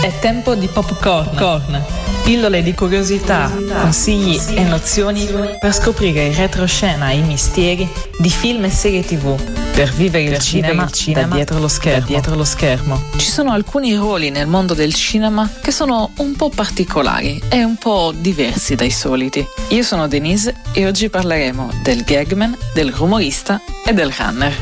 [0.00, 1.36] È tempo di popcorn.
[1.36, 1.84] Corn.
[2.24, 5.28] Pillole di curiosità, consigli e nozioni
[5.58, 7.86] per scoprire in retroscena i misteri
[8.18, 9.38] di film e serie tv.
[9.74, 12.06] Per vivere il, cinema, da dietro lo schermo.
[12.06, 13.02] dietro lo schermo.
[13.18, 17.76] Ci sono alcuni ruoli nel mondo del cinema che sono un po' particolari e un
[17.76, 19.46] po' diversi dai soliti.
[19.68, 24.56] Io sono Denise e oggi parleremo del gagman, del rumorista e del runner.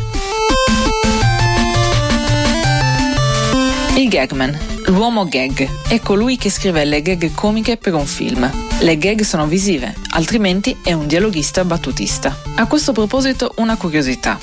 [3.96, 4.56] Il gagman,
[4.88, 8.50] l'uomo gag, è colui che scrive le gag comiche per un film.
[8.80, 12.36] Le gag sono visive, altrimenti è un dialoghista battutista.
[12.56, 14.38] A questo proposito una curiosità.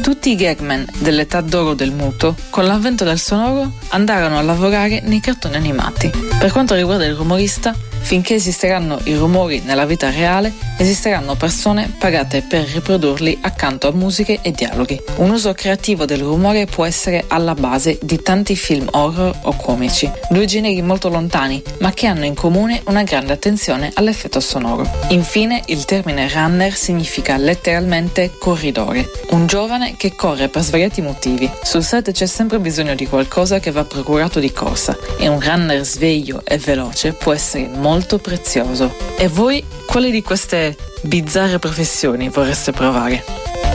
[0.00, 5.20] Tutti i gagman dell'età d'oro del muto, con l'avvento del sonoro, andarono a lavorare nei
[5.20, 6.10] cartoni animati.
[6.38, 12.42] Per quanto riguarda il rumorista, Finché esisteranno i rumori nella vita reale, esisteranno persone pagate
[12.42, 14.98] per riprodurli accanto a musiche e dialoghi.
[15.16, 20.10] Un uso creativo del rumore può essere alla base di tanti film horror o comici,
[20.30, 24.88] due generi molto lontani, ma che hanno in comune una grande attenzione all'effetto sonoro.
[25.08, 31.50] Infine, il termine runner significa letteralmente corridore, un giovane che corre per svariati motivi.
[31.62, 35.84] Sul set c'è sempre bisogno di qualcosa che va procurato di corsa e un runner
[35.84, 38.94] sveglio e veloce può essere molto prezioso.
[39.16, 43.24] E voi, quali di queste bizzarre professioni vorreste provare?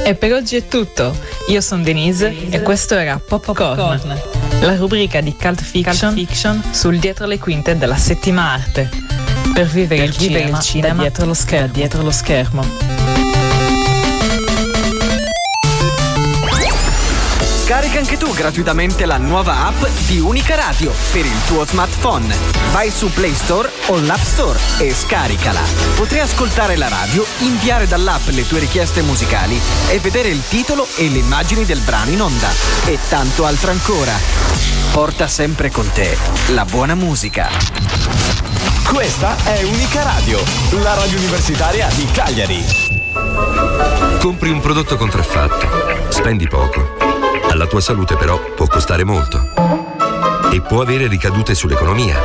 [0.06, 1.16] E per oggi è tutto.
[1.48, 4.20] Io sono Denise e questo era Popcorn,
[4.62, 8.90] la rubrica di cult fiction, fiction sul dietro le quinte della settima arte.
[9.54, 11.74] Per vivere, il, vivere cinema il cinema dietro lo schermo.
[11.74, 13.03] Dietro lo schermo.
[18.04, 22.36] Anche tu gratuitamente la nuova app di Unica Radio per il tuo smartphone.
[22.74, 25.62] Vai su Play Store o l'App Store e scaricala.
[25.96, 31.08] Potrai ascoltare la radio, inviare dall'app le tue richieste musicali e vedere il titolo e
[31.08, 32.50] le immagini del brano in onda.
[32.88, 34.12] E tanto altro ancora.
[34.92, 37.48] Porta sempre con te la buona musica.
[38.86, 40.44] Questa è Unica Radio,
[40.82, 42.66] la radio universitaria di Cagliari.
[44.20, 47.03] Compri un prodotto contraffatto, spendi poco.
[47.54, 49.52] Alla tua salute però può costare molto.
[50.52, 52.20] E può avere ricadute sull'economia,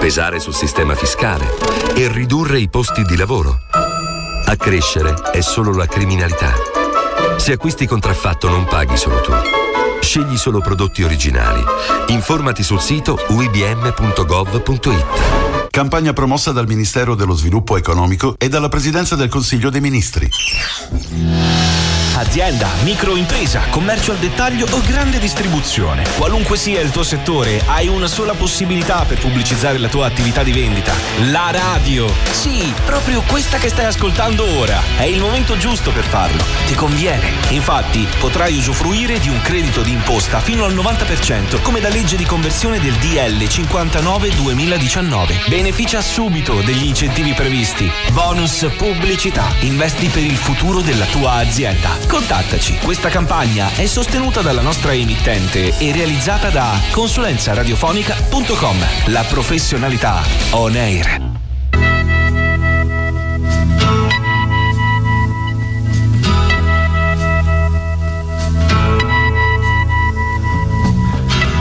[0.00, 1.48] pesare sul sistema fiscale
[1.94, 3.60] e ridurre i posti di lavoro.
[4.44, 6.54] A crescere è solo la criminalità.
[7.36, 9.32] Se acquisti contraffatto non paghi solo tu.
[10.00, 11.62] Scegli solo prodotti originali.
[12.08, 14.90] Informati sul sito uibm.gov.it.
[15.72, 20.28] Campagna promossa dal Ministero dello Sviluppo Economico e dalla Presidenza del Consiglio dei Ministri.
[22.14, 26.04] Azienda, microimpresa, commercio al dettaglio o grande distribuzione.
[26.18, 30.52] Qualunque sia il tuo settore, hai una sola possibilità per pubblicizzare la tua attività di
[30.52, 30.92] vendita.
[31.30, 32.06] La radio.
[32.30, 34.78] Sì, proprio questa che stai ascoltando ora.
[34.98, 36.44] È il momento giusto per farlo.
[36.66, 37.32] Ti conviene.
[37.48, 42.24] Infatti, potrai usufruire di un credito di imposta fino al 90% come da legge di
[42.24, 45.48] conversione del DL 59-2019.
[45.62, 47.88] Beneficia subito degli incentivi previsti.
[48.10, 49.46] Bonus pubblicità.
[49.60, 51.90] Investi per il futuro della tua azienda.
[52.08, 52.78] Contattaci.
[52.78, 58.76] Questa campagna è sostenuta dalla nostra emittente e realizzata da consulenzaradiofonica.com.
[59.12, 61.30] La professionalità on air.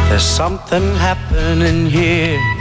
[0.08, 2.61] There's something happening here.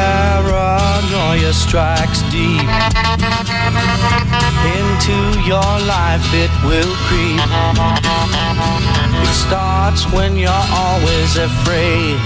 [0.00, 2.68] Paranoia strikes deep
[4.78, 7.40] into your life, it will creep.
[9.28, 12.16] It starts when you're always afraid.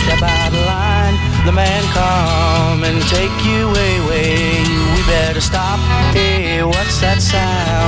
[0.00, 1.16] Step out of line,
[1.46, 4.64] the man come and take you away.
[4.94, 5.78] We better stop.
[6.14, 7.20] Hey, what's that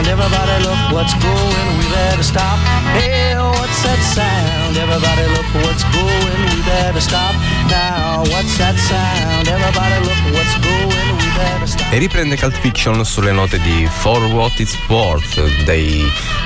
[0.05, 0.21] sound?
[0.21, 1.79] Everybody look what's going.
[1.79, 2.59] We better stop.
[2.93, 4.77] Hey, what's that sound?
[4.77, 6.41] Everybody look what's going.
[6.51, 7.35] We better stop
[7.69, 8.23] now.
[8.31, 9.49] What's that sound?
[9.49, 11.17] Everybody look what's going.
[11.19, 16.03] We better e riprende Cult Fiction sulle note di For What It's Worth dei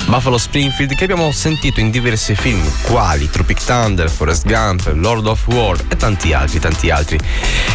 [0.06, 5.46] Buffalo Springfield che abbiamo sentito in diversi film quali Tropic Thunder, Forrest Gump, Lord of
[5.46, 7.18] War e tanti altri, tanti altri.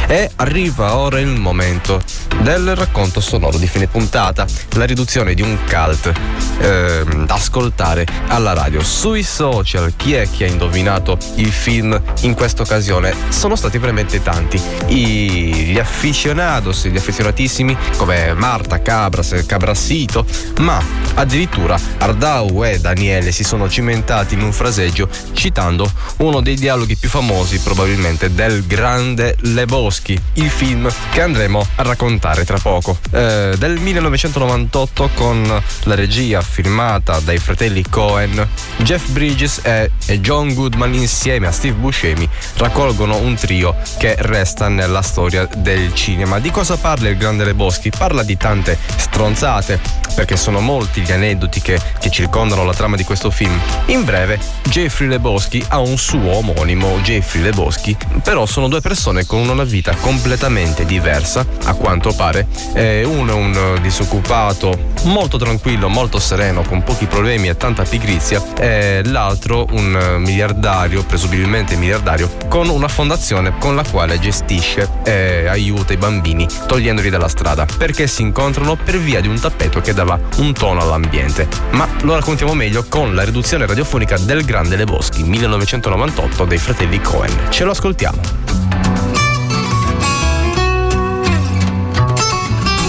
[0.07, 2.01] E arriva ora il momento
[2.41, 6.13] del racconto sonoro di fine puntata, la riduzione di un cult
[6.59, 8.81] eh, ascoltare alla radio.
[8.83, 13.13] Sui social chi è che ha indovinato il film in questa occasione?
[13.29, 14.61] Sono stati veramente tanti.
[14.87, 20.25] I, gli aficionados, gli affezionatissimi come Marta, Cabras, Cabrasito,
[20.59, 20.81] ma
[21.15, 27.09] addirittura Ardau e Daniele si sono cimentati in un fraseggio citando uno dei dialoghi più
[27.09, 32.97] famosi probabilmente del grande Leboschi, il film che andremo a raccontare tra poco.
[33.11, 35.52] Eh, del 1998 con
[35.83, 38.47] la regia filmata dai fratelli Cohen,
[38.77, 42.27] Jeff Bridges e, John Goodman insieme a Steve Buscemi
[42.57, 46.39] raccolgono un trio che resta nella storia del cinema.
[46.39, 47.89] Di cosa parla il grande Leboschi?
[47.89, 49.79] Parla di tante stronzate,
[50.15, 53.59] perché sono molti gli aneddoti che, che circondano la trama di questo film.
[53.87, 59.47] In breve, Jeffrey Leboschi ha un suo omonimo, Jeffrey Leboschi, però sono due persone con
[59.47, 62.47] una vita completamente diversa, a quanto pare.
[62.73, 69.01] Uno è un disoccupato molto tranquillo, molto sereno, con pochi problemi e tanta pigrizia, e
[69.03, 75.97] l'altro un miliardario, presumibilmente miliardario, con una fondazione con la quale gestisce e aiuta i
[75.97, 80.53] bambini togliendoli dalla strada, perché si incontrano per via di un tappeto che dava un
[80.53, 81.47] tono all'ambiente.
[81.71, 87.01] Ma lo raccontiamo meglio con la riduzione radiofonica del Grande Le Boschi 1998 dei fratelli
[87.01, 87.37] Cohen.
[87.49, 88.19] Ce lo ascoltiamo.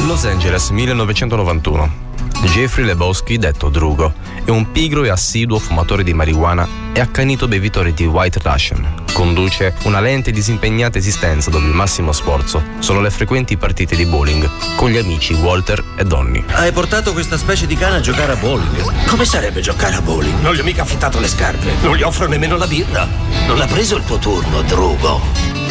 [0.07, 2.13] Los Angeles 1991.
[2.43, 4.13] Jeffrey Lebowski, detto Drugo,
[4.45, 9.03] è un pigro e assiduo fumatore di marijuana e accanito bevitore di White Russian.
[9.13, 14.05] Conduce una lenta e disimpegnata esistenza dove il massimo sforzo sono le frequenti partite di
[14.07, 16.45] bowling con gli amici Walter e Donny.
[16.49, 19.07] Hai portato questa specie di cane a giocare a bowling?
[19.07, 20.41] Come sarebbe giocare a bowling?
[20.41, 23.09] Non gli ho mica affittato le scarpe, non gli offro nemmeno la birra.
[23.47, 25.64] Non ha preso il tuo turno, Drugo.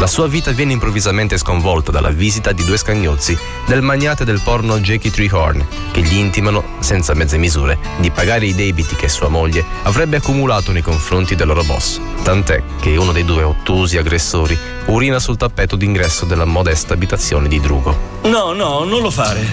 [0.00, 3.36] La sua vita viene improvvisamente sconvolta dalla visita di due scagnozzi
[3.66, 8.54] del magnate del porno Jackie Treehorn, che gli intimano, senza mezze misure, di pagare i
[8.54, 12.00] debiti che sua moglie avrebbe accumulato nei confronti del loro boss.
[12.22, 17.60] Tant'è che uno dei due ottusi aggressori urina sul tappeto d'ingresso della modesta abitazione di
[17.60, 17.94] Drugo.
[18.22, 19.46] No, no, non lo fare.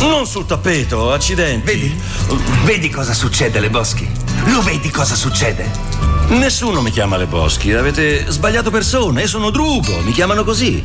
[0.00, 1.64] Non sul tappeto, accidenti.
[1.64, 2.00] Vedi?
[2.64, 4.10] Vedi cosa succede, Le Boschi?
[4.46, 6.21] Lo vedi cosa succede?
[6.32, 10.82] Nessuno mi chiama Le Boschi, avete sbagliato persona, io sono Drugo, mi chiamano così.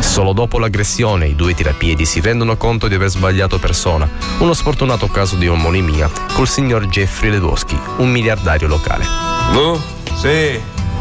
[0.00, 4.08] Solo dopo l'aggressione i due tirapiedi si rendono conto di aver sbagliato persona.
[4.38, 9.04] Uno sfortunato caso di omonimia col signor Jeffrey Leboschi, un miliardario locale.
[9.52, 9.82] No?
[10.14, 10.60] Sì.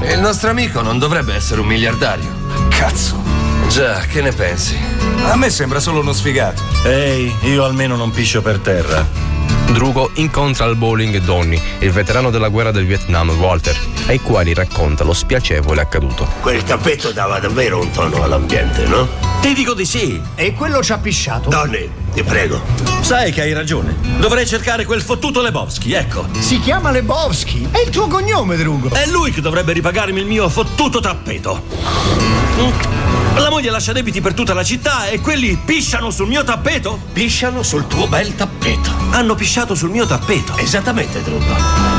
[0.10, 2.30] Il nostro amico non dovrebbe essere un miliardario.
[2.70, 3.22] Cazzo.
[3.68, 4.78] Già, che ne pensi?
[5.26, 6.64] A me sembra solo uno sfigato.
[6.86, 9.06] Ehi, io almeno non piscio per terra.
[9.72, 15.04] Drugo incontra al bowling Donny, il veterano della guerra del Vietnam Walter, ai quali racconta
[15.04, 16.28] lo spiacevole accaduto.
[16.42, 19.08] Quel tappeto dava davvero un tono all'ambiente, no?
[19.42, 20.22] Ti dico di sì.
[20.36, 21.50] E quello ci ha pisciato.
[21.50, 22.62] Donny, ti prego.
[23.02, 23.96] Sai che hai ragione.
[24.20, 26.28] Dovrei cercare quel fottuto Lebowski, ecco.
[26.40, 27.68] Si chiama Lebowski.
[27.72, 28.90] È il tuo cognome, Drugo.
[28.90, 31.62] È lui che dovrebbe ripagarmi il mio fottuto tappeto.
[33.36, 37.00] La moglie lascia debiti per tutta la città e quelli pisciano sul mio tappeto?
[37.14, 38.92] Pisciano sul tuo bel tappeto.
[39.10, 40.56] Hanno pisciato sul mio tappeto.
[40.58, 41.54] Esattamente, Drugo.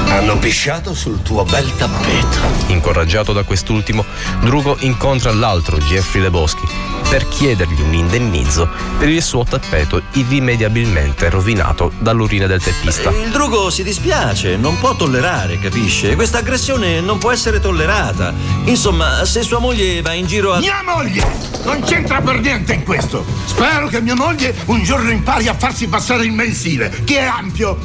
[0.09, 2.39] Hanno pisciato sul tuo bel tappeto.
[2.69, 4.05] Incoraggiato da quest'ultimo,
[4.43, 6.67] Drugo incontra l'altro Jeffrey Leboschi
[7.09, 8.69] per chiedergli un indennizzo
[8.99, 13.11] per il suo tappeto irrimediabilmente rovinato dall'urina del teppista.
[13.11, 16.15] Il Drugo si dispiace, non può tollerare, capisce?
[16.15, 18.33] Questa aggressione non può essere tollerata.
[18.65, 20.59] Insomma, se sua moglie va in giro a.
[20.59, 21.24] Mia moglie!
[21.65, 23.25] Non c'entra per niente in questo.
[23.47, 27.79] Spero che mia moglie un giorno impari a farsi passare il mensile, che è ampio.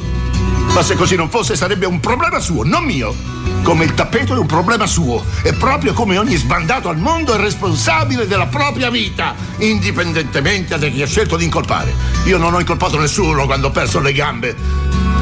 [0.73, 3.15] Ma se così non fosse sarebbe un problema suo, non mio.
[3.63, 5.23] Come il tappeto è un problema suo.
[5.41, 11.01] E proprio come ogni sbandato al mondo è responsabile della propria vita, indipendentemente da chi
[11.01, 11.93] ha scelto di incolpare.
[12.25, 14.55] Io non ho incolpato nessuno quando ho perso le gambe.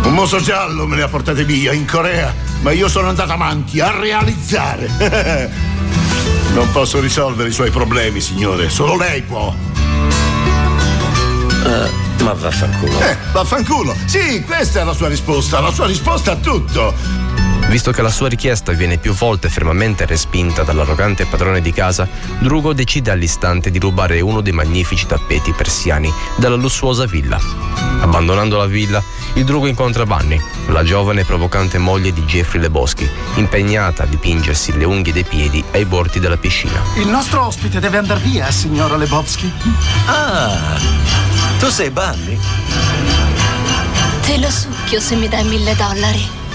[0.03, 3.79] Un moso giallo me le ha portate via in Corea, ma io sono andato avanti
[3.79, 5.75] a realizzare.
[6.57, 9.53] non posso risolvere i suoi problemi, signore, solo lei può.
[11.63, 12.99] Uh, ma vaffanculo.
[12.99, 13.95] Eh, vaffanculo.
[14.05, 17.36] Sì, questa è la sua risposta, la sua risposta a tutto.
[17.69, 22.07] Visto che la sua richiesta viene più volte fermamente respinta dall'arrogante padrone di casa,
[22.39, 27.37] Drugo decide all'istante di rubare uno dei magnifici tappeti persiani dalla lussuosa villa.
[27.99, 29.03] Abbandonando la villa,
[29.33, 34.77] il Drugo incontra Bunny, la giovane e provocante moglie di Jeffrey Leboschi, impegnata a dipingersi
[34.77, 36.81] le unghie dei piedi ai bordi della piscina.
[36.95, 39.51] Il nostro ospite deve andare via, signora Lebowski.
[40.05, 40.79] Ah,
[41.59, 42.39] tu sei Bunny?
[44.25, 46.46] Te lo succhio se mi dai mille dollari.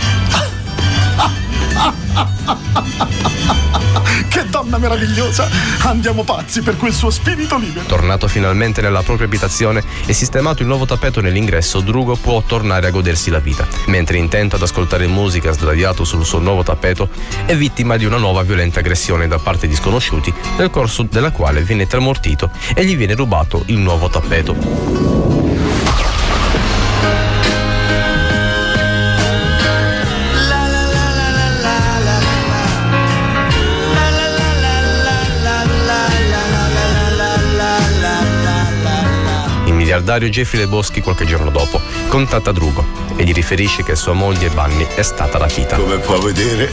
[4.28, 5.48] Che donna meravigliosa!
[5.82, 7.86] Andiamo pazzi per quel suo spirito libero.
[7.86, 12.90] Tornato finalmente nella propria abitazione e sistemato il nuovo tappeto nell'ingresso, Drugo può tornare a
[12.90, 13.66] godersi la vita.
[13.86, 17.08] Mentre intento ad ascoltare musica sdraiato sul suo nuovo tappeto,
[17.44, 21.62] è vittima di una nuova violenta aggressione da parte di sconosciuti, nel corso della quale
[21.62, 25.21] viene tramortito e gli viene rubato il nuovo tappeto.
[40.02, 42.84] Miliardario Jeffrey Leboschi qualche giorno dopo contatta Drugo
[43.16, 45.76] e gli riferisce che sua moglie Bunny è stata rapita.
[45.76, 46.70] Come può vedere,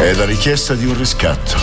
[0.00, 1.56] è la richiesta di un riscatto.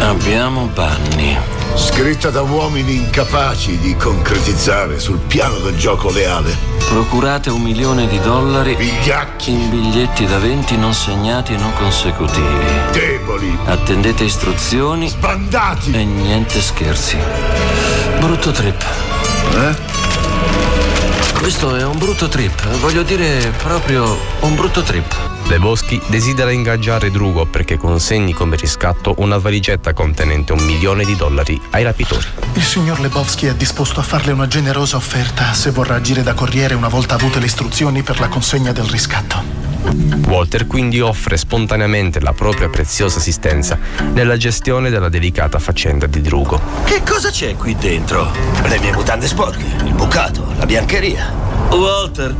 [0.00, 1.36] Abbiamo Bunny.
[1.74, 6.54] Scritta da uomini incapaci di concretizzare sul piano del gioco leale.
[6.88, 9.50] Procurate un milione di dollari Vigliacchi.
[9.50, 12.64] in biglietti da 20 non segnati e non consecutivi.
[12.92, 13.58] Deboli.
[13.64, 15.90] Attendete istruzioni Sbandati.
[15.92, 17.16] e niente scherzi.
[18.20, 18.84] Brutto trip.
[19.54, 19.74] Eh?
[21.38, 25.14] Questo è un brutto trip, voglio dire proprio un brutto trip.
[25.48, 31.60] Leboschi desidera ingaggiare Drugo perché consegni come riscatto una valigetta contenente un milione di dollari
[31.70, 32.26] ai rapitori.
[32.54, 36.74] Il signor Lebowski è disposto a farle una generosa offerta se vorrà agire da corriere
[36.74, 39.55] una volta avute le istruzioni per la consegna del riscatto.
[40.26, 43.78] Walter quindi offre spontaneamente la propria preziosa assistenza
[44.12, 46.60] nella gestione della delicata faccenda di Drugo.
[46.84, 48.30] Che cosa c'è qui dentro?
[48.64, 51.32] Le mie mutande sporche, il bucato, la biancheria.
[51.70, 52.34] Walter,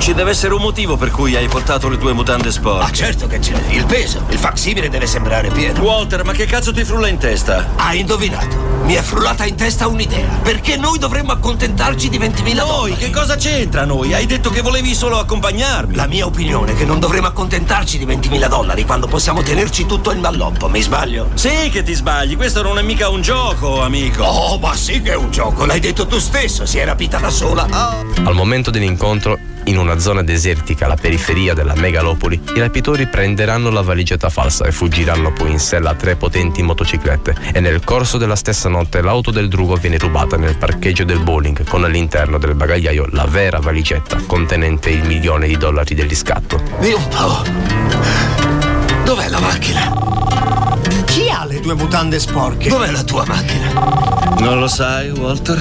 [0.00, 2.84] ci deve essere un motivo per cui hai portato le tue mutande sporche.
[2.84, 3.54] Ah, certo che c'è.
[3.68, 5.82] Il peso, il facsimile deve sembrare pieno.
[5.82, 7.68] Walter, ma che cazzo ti frulla in testa?
[7.76, 8.56] Hai indovinato.
[8.84, 10.26] Mi è frullata in testa un'idea.
[10.42, 12.94] Perché noi dovremmo accontentarci di 20.000 Noi, dollari?
[12.96, 14.14] che cosa c'entra noi?
[14.14, 15.94] Hai detto che volevi solo accompagnarmi.
[15.94, 20.10] La mia opinione è che non dovremmo accontentarci di 20.000 dollari quando possiamo tenerci tutto
[20.12, 21.28] il malloppo, mi sbaglio?
[21.34, 24.24] Sì che ti sbagli, questo non è mica un gioco, amico.
[24.24, 27.30] Oh, ma sì che è un gioco, l'hai detto tu stesso, si è rapita da
[27.30, 27.66] sola.
[28.24, 29.38] Al momento dell'incontro,
[29.70, 34.72] in una zona desertica alla periferia della megalopoli, i rapitori prenderanno la valigetta falsa e
[34.72, 39.30] fuggiranno poi in sella a tre potenti motociclette e nel corso della stessa notte l'auto
[39.30, 44.20] del drugo viene rubata nel parcheggio del bowling con all'interno del bagagliaio la vera valigetta
[44.26, 46.60] contenente il milione di dollari del riscatto.
[46.80, 47.42] Di un po'.
[49.04, 50.29] Dov'è la macchina?
[51.10, 52.68] Chi ha le due mutande sporche?
[52.68, 53.72] Dov'è la tua macchina?
[54.38, 55.58] Non lo sai, Walter?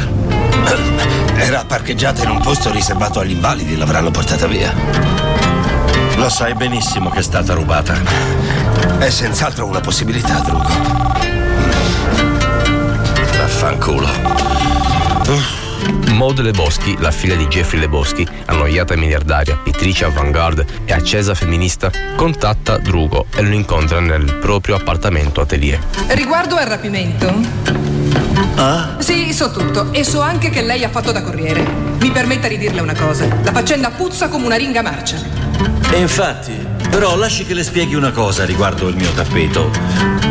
[1.38, 4.72] Era parcheggiata in un posto riservato agli invalidi, l'avranno portata via.
[6.18, 7.96] Lo sai benissimo che è stata rubata.
[9.00, 10.68] È senz'altro una possibilità, Drugo.
[13.38, 14.59] Vaffanculo.
[16.20, 22.78] Maud Leboschi, la figlia di Jeffrey Leboschi, annoiata miliardaria, pittrice avant-garde e accesa femminista, contatta
[22.78, 25.80] Drugo e lo incontra nel proprio appartamento atelier.
[26.10, 27.34] Riguardo al rapimento.
[28.56, 28.98] Ah?
[29.00, 31.66] Sì, so tutto e so anche che lei ha fatto da corriere.
[32.02, 33.26] Mi permetta di dirle una cosa.
[33.42, 35.16] La faccenda puzza come una ringa marcia.
[35.90, 36.52] E infatti,
[36.90, 39.72] però lasci che le spieghi una cosa riguardo il mio tappeto.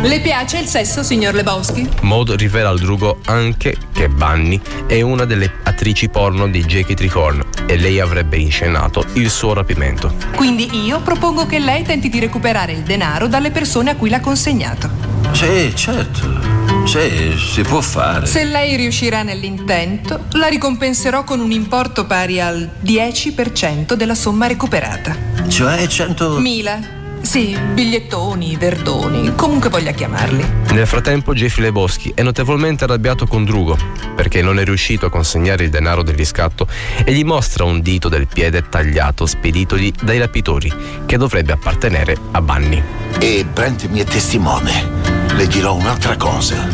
[0.01, 1.87] Le piace il sesso, signor Lebowski?
[2.01, 7.43] Maud rivela al Drugo anche che Bunny è una delle attrici porno di Jackie Tricorn
[7.65, 10.13] e lei avrebbe inscenato il suo rapimento.
[10.35, 14.21] Quindi io propongo che lei tenti di recuperare il denaro dalle persone a cui l'ha
[14.21, 14.89] consegnato.
[15.31, 16.57] Sì, certo.
[16.85, 18.25] Sì, si può fare.
[18.25, 25.15] Se lei riuscirà nell'intento, la ricompenserò con un importo pari al 10% della somma recuperata.
[25.47, 26.39] Cioè 100...
[26.49, 26.79] Mila.
[27.21, 30.43] Sì, bigliettoni, verdoni, comunque voglia chiamarli.
[30.71, 33.77] Nel frattempo Jeffrey Leboschi è notevolmente arrabbiato con Drugo
[34.15, 36.65] perché non è riuscito a consegnare il denaro del riscatto
[37.05, 40.73] e gli mostra un dito del piede tagliato speditogli dai rapitori
[41.05, 42.81] che dovrebbe appartenere a Bunny.
[43.19, 44.89] E Brent mi è testimone.
[45.35, 46.65] Le dirò un'altra cosa.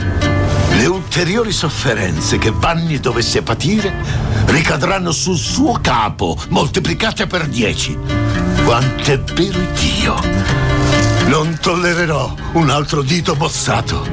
[0.70, 3.94] Le ulteriori sofferenze che Vanni dovesse patire
[4.46, 8.25] ricadranno sul suo capo, moltiplicate per dieci.
[8.66, 10.16] Quanto è vero Dio!
[11.28, 14.04] Non tollererò un altro dito bossato.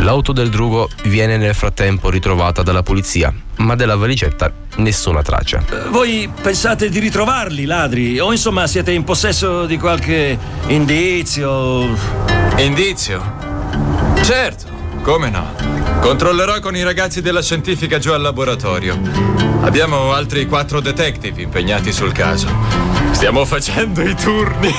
[0.00, 5.62] L'auto del Drugo viene nel frattempo ritrovata dalla polizia ma della valigetta nessuna traccia.
[5.90, 8.18] Voi pensate di ritrovarli, ladri?
[8.18, 10.38] O insomma siete in possesso di qualche
[10.68, 11.94] indizio?
[12.56, 13.20] Indizio?
[14.22, 14.66] Certo,
[15.02, 15.54] come no.
[16.00, 18.98] Controllerò con i ragazzi della scientifica giù al laboratorio.
[19.62, 22.48] Abbiamo altri quattro detective impegnati sul caso.
[23.10, 24.72] Stiamo facendo i turni.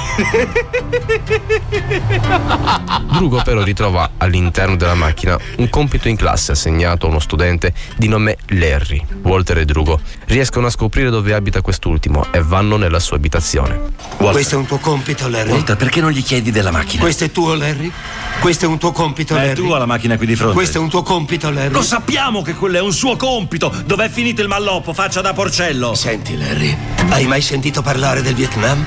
[3.12, 8.08] Drugo però ritrova all'interno della macchina un compito in classe assegnato a uno studente di
[8.08, 9.04] nome Larry.
[9.24, 13.92] Walter e Drugo riescono a scoprire dove abita quest'ultimo e vanno nella sua abitazione.
[14.18, 15.52] Questo è un tuo compito, Larry.
[15.52, 17.02] Walter, perché non gli chiedi della macchina?
[17.02, 17.92] Questo è tuo, Larry?
[18.40, 19.54] Questo è un tuo compito, Larry?
[19.54, 20.54] tu alla macchina qui di fronte.
[20.54, 21.72] Questo è un tuo compito, Larry?
[21.72, 23.74] Lo sappiamo che quello è un suo compito.
[23.86, 24.94] Dov'è finito il malloppo?
[24.94, 25.96] Faccia da porcello.
[25.96, 26.78] Senti, Larry,
[27.10, 28.86] hai mai sentito parlare del Vietnam?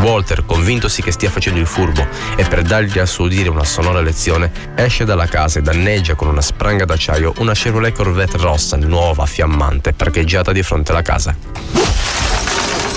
[0.00, 4.00] Walter, convintosi che stia facendo il furbo e per dargli a suo dire una sonora
[4.00, 9.26] lezione, esce dalla casa e danneggia con una spranga d'acciaio una Chevrolet Corvette rossa, nuova,
[9.26, 11.36] fiammante, parcheggiata di fronte alla casa.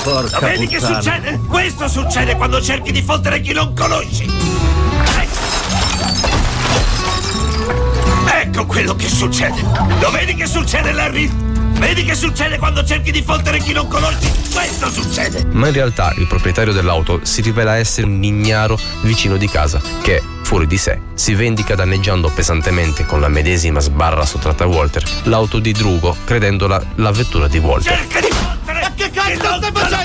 [0.03, 1.01] Porca Vedi che puttana.
[1.01, 1.39] succede?
[1.47, 4.25] Questo succede quando cerchi di fottere chi non conosci.
[8.45, 9.61] Ecco quello che succede.
[10.01, 11.31] Lo vedi che succede, Larry?
[11.79, 14.29] Vedi che succede quando cerchi di fottere chi non conosci?
[14.51, 15.45] Questo succede.
[15.51, 20.21] Ma in realtà il proprietario dell'auto si rivela essere un ignaro vicino di casa che,
[20.41, 25.59] fuori di sé, si vendica danneggiando pesantemente con la medesima sbarra sottratta a Walter l'auto
[25.59, 27.97] di Drugo credendola la vettura di Walter.
[27.97, 30.02] Ma che cazzo stai facendo?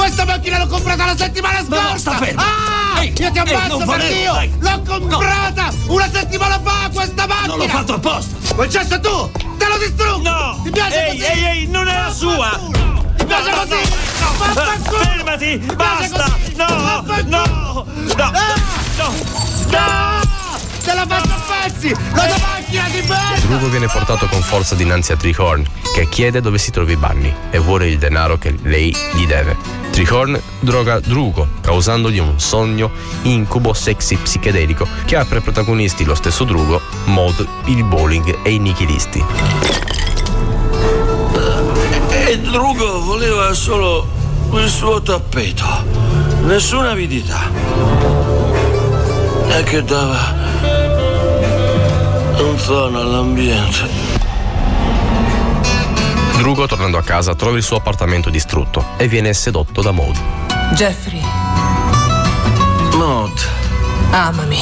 [0.00, 1.98] Questa macchina l'ho comprata la settimana scorsa!
[1.98, 2.40] sta fermo.
[2.40, 3.00] Ah!
[3.02, 4.50] Ehi, io ti ehi, ammazzo non per Dio!
[4.58, 7.46] L'ho comprata una settimana fa questa macchina!
[7.48, 8.54] Non l'ho fatto apposta.
[8.54, 9.30] Quel cesso tu!
[9.58, 10.22] Te lo distruggo!
[10.22, 10.60] No!
[10.64, 11.30] Ti piace Ehi, così?
[11.30, 12.58] ehi, ehi, non è la sua!
[13.18, 13.90] Ti piace No, no, così?
[14.20, 14.98] no, no.
[15.04, 15.58] Fermati!
[15.60, 16.24] Ti Basta!
[16.24, 16.54] così?
[16.56, 16.66] No!
[16.66, 17.22] No!
[17.26, 17.86] No!
[18.16, 18.54] Ah!
[18.96, 19.14] No!
[19.68, 20.28] No!
[20.82, 21.90] Te la faccio a pezzi!
[21.90, 23.38] La tua macchina di merda!
[23.42, 25.62] Drugo viene portato con forza dinanzi a Trihorn,
[25.94, 29.79] che chiede dove si trovi Bunny e vuole il denaro che lei gli deve.
[30.00, 32.90] Trihorn droga Drugo, causandogli un sogno
[33.24, 38.58] incubo sexy psichedelico che ha per protagonisti lo stesso Drugo, Maud, il bowling e i
[38.58, 39.22] nichilisti.
[42.08, 44.08] E Drugo voleva solo
[44.54, 45.66] il suo tappeto.
[46.44, 47.50] Nessuna avidità.
[49.50, 50.34] E che dava
[52.38, 54.19] un tono all'ambiente.
[56.40, 60.18] Drugo, tornando a casa, trova il suo appartamento distrutto e viene sedotto da Maud.
[60.72, 61.20] Jeffrey,
[62.94, 63.38] Maud,
[64.10, 64.58] amami.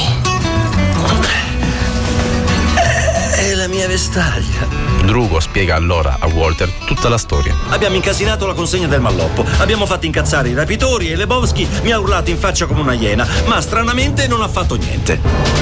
[3.36, 4.77] è la mia vestaglia.
[5.04, 7.54] Drugo spiega allora a Walter tutta la storia.
[7.68, 9.44] Abbiamo incasinato la consegna del malloppo.
[9.58, 13.26] Abbiamo fatto incazzare i rapitori e Lebowski mi ha urlato in faccia come una iena,
[13.46, 15.20] ma stranamente non ha fatto niente.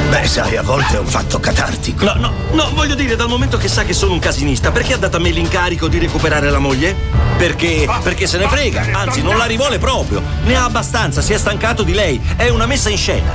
[0.09, 2.05] Beh, sai, a volte è un fatto catartico.
[2.05, 4.99] No, no, no, voglio dire, dal momento che sa che sono un casinista, perché ha
[4.99, 6.95] dato a me l'incarico di recuperare la moglie?
[7.37, 10.23] Perché, perché se ne frega, anzi non la rivuole proprio.
[10.45, 12.21] Ne ha abbastanza, si è stancato di lei.
[12.37, 13.31] È una messa in scena.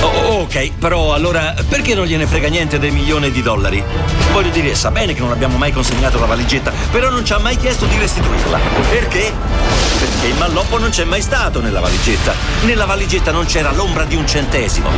[0.00, 3.82] Oh, ok, però allora perché non gliene frega niente del milione di dollari?
[4.32, 7.38] Voglio dire, sa bene che non abbiamo mai consegnato la valigetta, però non ci ha
[7.38, 8.58] mai chiesto di restituirla.
[8.90, 9.32] Perché?
[9.98, 12.34] Perché il malloppo non c'è mai stato nella valigetta.
[12.62, 14.90] Nella valigetta non c'era l'ombra di un centesimo.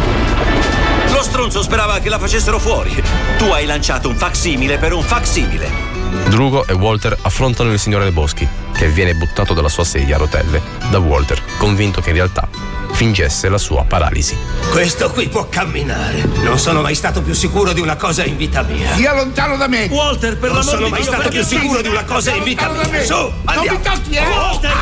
[1.10, 3.02] Lo stronzo sperava che la facessero fuori.
[3.36, 5.92] Tu hai lanciato un facsimile per un facsimile.
[6.28, 10.62] Drugo e Walter affrontano il signore Lebowski, che viene buttato dalla sua sedia a rotelle
[10.90, 12.48] da Walter, convinto che in realtà
[12.94, 14.36] fingesse la sua paralisi.
[14.70, 16.22] Questo qui può camminare.
[16.42, 18.94] Non sono mai stato più sicuro di una cosa in vita mia.
[18.94, 19.88] Sia lontano da me!
[19.90, 22.30] Walter, per Non l'amor sono di mai Dio, stato perché più sicuro di una cosa
[22.32, 22.88] in vita mia.
[22.88, 23.04] me!
[23.04, 23.64] Su, andiamo.
[23.64, 24.26] Non mi tocchi, eh!
[24.26, 24.72] Walter!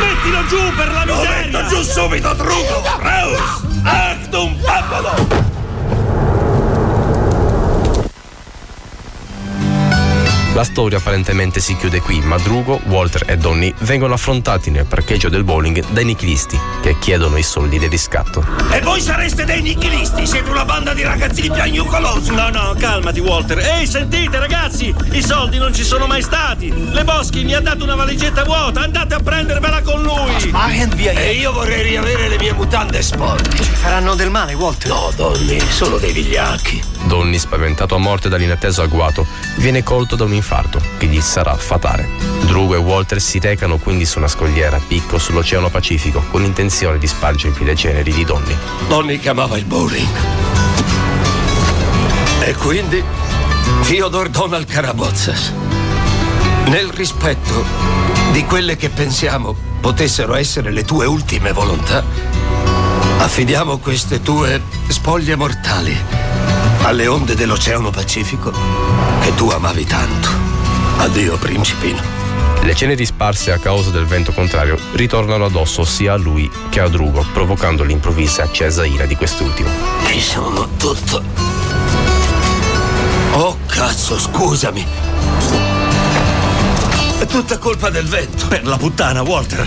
[0.00, 1.58] Mettilo giù per la Lo miseria!
[1.60, 2.82] metto giù subito, Drugo!
[3.00, 3.40] Reus!
[3.84, 5.51] Actum Papalo!
[10.54, 15.30] La storia apparentemente si chiude qui, ma Drugo, Walter e Donny vengono affrontati nel parcheggio
[15.30, 18.44] del bowling dai nichilisti, che chiedono i soldi del riscatto.
[18.70, 20.26] E voi sareste dei nichilisti!
[20.26, 22.34] Siete una banda di ragazzini piagnucolosi!
[22.34, 23.60] No, no, calmati, Walter.
[23.60, 24.94] Ehi, sentite, ragazzi!
[25.12, 26.70] I soldi non ci sono mai stati!
[26.92, 28.80] Le Boschi mi ha dato una valigetta vuota!
[28.82, 30.52] Andate a prendervela con lui!
[31.14, 33.56] E io vorrei riavere le mie mutande sporche.
[33.56, 34.90] Ci faranno del male, Walter.
[34.90, 36.91] No, Donny, sono dei vigliacchi.
[37.04, 39.26] Donny, spaventato a morte dall'inatteso agguato,
[39.56, 42.08] viene colto da un infarto che gli sarà fatale.
[42.42, 46.98] Drugo e Walter si recano quindi su una scogliera a picco sull'Oceano Pacifico con l'intenzione
[46.98, 48.56] di spargervi le ceneri di Donny.
[48.88, 50.08] Donny che amava il bowling.
[52.40, 53.02] E quindi
[53.86, 55.52] Theodore Donald Carabozzas,
[56.66, 57.64] nel rispetto
[58.32, 62.04] di quelle che pensiamo potessero essere le tue ultime volontà,
[63.18, 65.96] affidiamo queste tue spoglie mortali
[66.82, 68.52] alle onde dell'Oceano Pacifico
[69.20, 70.28] che tu amavi tanto.
[70.98, 72.00] Addio, principino.
[72.62, 76.88] Le ceneri sparse a causa del vento contrario ritornano addosso sia a lui che a
[76.88, 79.68] Drugo, provocando l'improvvisa accesa ira di quest'ultimo.
[80.06, 81.22] Ci sono tutto.
[83.32, 85.11] Oh cazzo, scusami.
[87.22, 88.48] È tutta colpa del vento.
[88.48, 89.64] Per la puttana, Walter.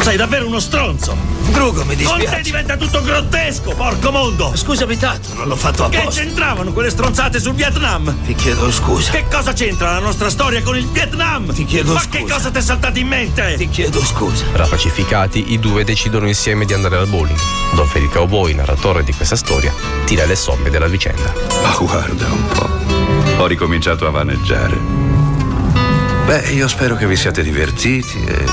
[0.00, 1.14] Sei davvero uno stronzo.
[1.50, 2.36] Drugo, mi Con dispiace.
[2.36, 4.52] te diventa tutto grottesco, porco mondo.
[4.56, 6.22] Scusami tanto, non l'ho fatto Che apposta.
[6.22, 8.16] c'entravano quelle stronzate sul Vietnam?
[8.24, 9.10] Ti chiedo scusa.
[9.10, 11.52] Che cosa c'entra la nostra storia con il Vietnam?
[11.52, 12.16] Ti chiedo Ma scusa.
[12.16, 13.56] che cosa ti è saltato in mente?
[13.58, 14.44] Ti chiedo scusa.
[14.54, 17.38] Rapacificati, i due decidono insieme di andare al bowling,
[17.74, 19.74] dove il cowboy, narratore di questa storia,
[20.06, 21.34] tira le somme della vicenda.
[21.62, 23.42] Ma guarda un po'.
[23.42, 25.07] Ho ricominciato a vaneggiare.
[26.28, 28.44] Beh, io spero che vi siate divertiti e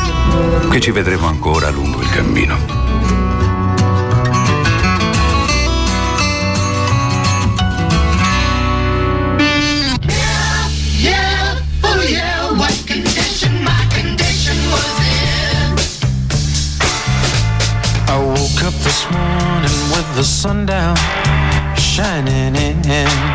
[0.70, 2.84] che ci vedremo ancora lungo il cammino.
[18.66, 20.66] Up this morning with the sun
[21.76, 23.35] shining in.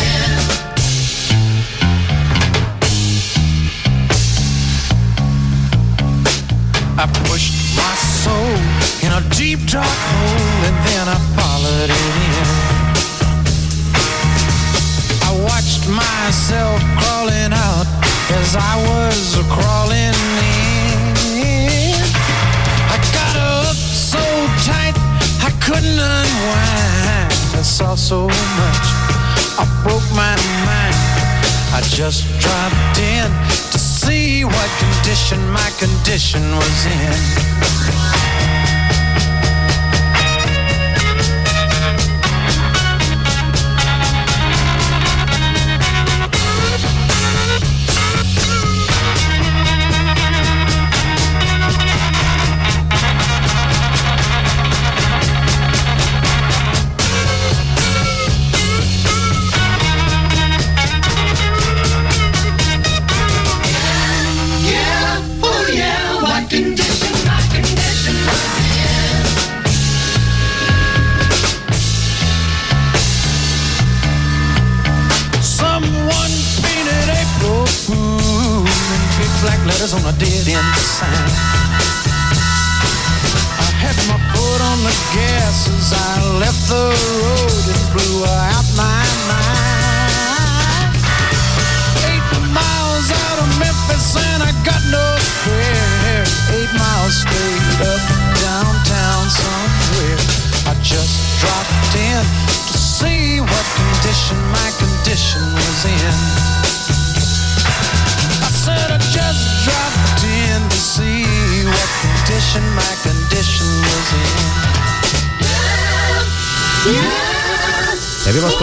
[7.01, 8.53] I pushed my soul
[9.01, 12.47] in a deep dark hole and then I followed it in.
[15.25, 17.89] I watched myself crawling out
[18.37, 20.13] as I was crawling
[21.33, 21.97] in.
[22.93, 24.21] I got up so
[24.61, 24.93] tight
[25.41, 27.33] I couldn't unwind.
[27.57, 28.85] I saw so much,
[29.57, 30.37] I broke my
[30.69, 30.93] mind.
[31.73, 33.70] I just dropped in
[34.05, 37.80] see what condition my condition was in.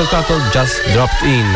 [0.09, 1.54] Ascoltato Just Dropped In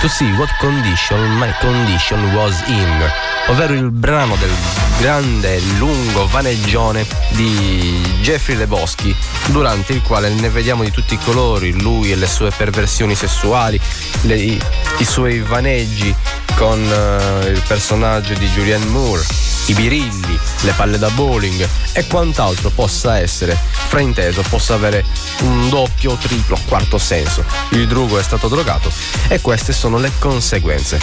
[0.00, 3.12] to see what condition my condition was in,
[3.48, 4.52] ovvero il brano del
[4.98, 9.14] grande lungo vaneggione di Jeffrey Le Boschi,
[9.46, 13.80] durante il quale ne vediamo di tutti i colori, lui e le sue perversioni sessuali,
[14.22, 14.60] le- i,
[14.98, 16.14] i suoi vaneggi
[16.54, 19.24] con eh, il personaggio di Julianne Moore,
[19.68, 23.56] i birilli, le palle da bowling e quant'altro possa essere
[23.88, 25.04] frainteso, possa avere
[25.40, 27.44] un doppio, triplo, quarto senso.
[27.70, 28.90] Il drugo è stato drogato
[29.28, 30.98] e queste sono le conseguenze.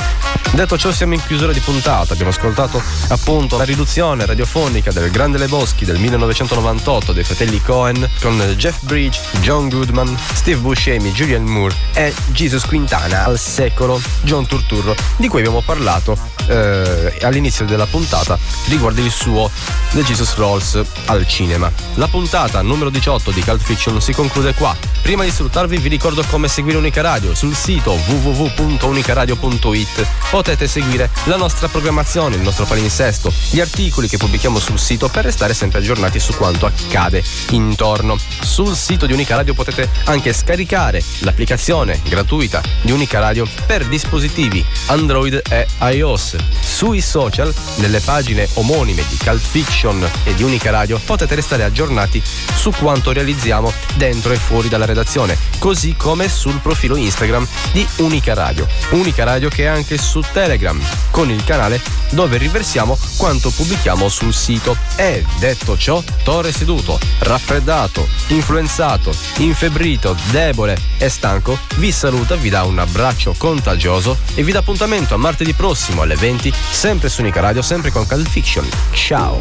[0.51, 5.37] Detto ciò siamo in chiusura di puntata, abbiamo ascoltato appunto la riduzione radiofonica del Grande
[5.37, 11.43] Le Boschi del 1998 dei fratelli Cohen con Jeff Bridge, John Goodman, Steve Buscemi, Julian
[11.43, 17.85] Moore e Jesus Quintana al secolo John Turturro di cui abbiamo parlato eh, all'inizio della
[17.85, 18.37] puntata
[18.67, 19.49] riguarda il suo
[19.91, 21.71] The Jesus Rolls al cinema.
[21.95, 24.75] La puntata numero 18 di Cult Fiction si conclude qua.
[25.01, 30.07] Prima di salutarvi vi ricordo come seguire Unica Radio sul sito www.unicaradio.it.
[30.29, 35.25] Potete seguire la nostra programmazione, il nostro palinsesto, gli articoli che pubblichiamo sul sito per
[35.25, 38.17] restare sempre aggiornati su quanto accade intorno.
[38.41, 44.63] Sul sito di Unica Radio potete anche scaricare l'applicazione gratuita di Unica Radio per dispositivi
[44.87, 46.35] Android e iOS.
[46.59, 52.21] Sui social, nelle pagine omonime di Cult Fiction e di Unica Radio potete restare aggiornati
[52.55, 58.33] su quanto realizziamo dentro e fuori dalla redazione, così come sul profilo Instagram di Unica
[58.33, 58.67] Radio.
[58.89, 60.79] Unica Radio che è anche su Telegram,
[61.11, 61.81] con il canale
[62.11, 64.75] dove riversiamo quanto pubblichiamo sul sito.
[64.95, 72.63] E detto ciò, Torre seduto, raffreddato, influenzato, infebbrito, debole e stanco, vi saluta, vi dà
[72.63, 77.41] un abbraccio contagioso e vi dà appuntamento a martedì prossimo alle 20, sempre su Unica
[77.41, 78.67] Radio, sempre con Cult Fiction.
[78.91, 79.39] Ciao!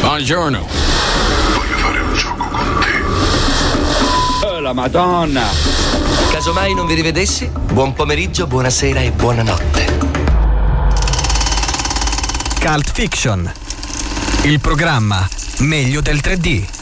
[0.00, 0.66] Buongiorno.
[1.54, 4.46] Voglio fare un gioco con te.
[4.46, 5.42] Oh, la Madonna.
[6.30, 9.98] Casomai non vi rivedessi, buon pomeriggio, buonasera e buonanotte.
[12.60, 13.52] Cult Fiction.
[14.42, 15.28] Il programma
[15.58, 16.75] meglio del 3D.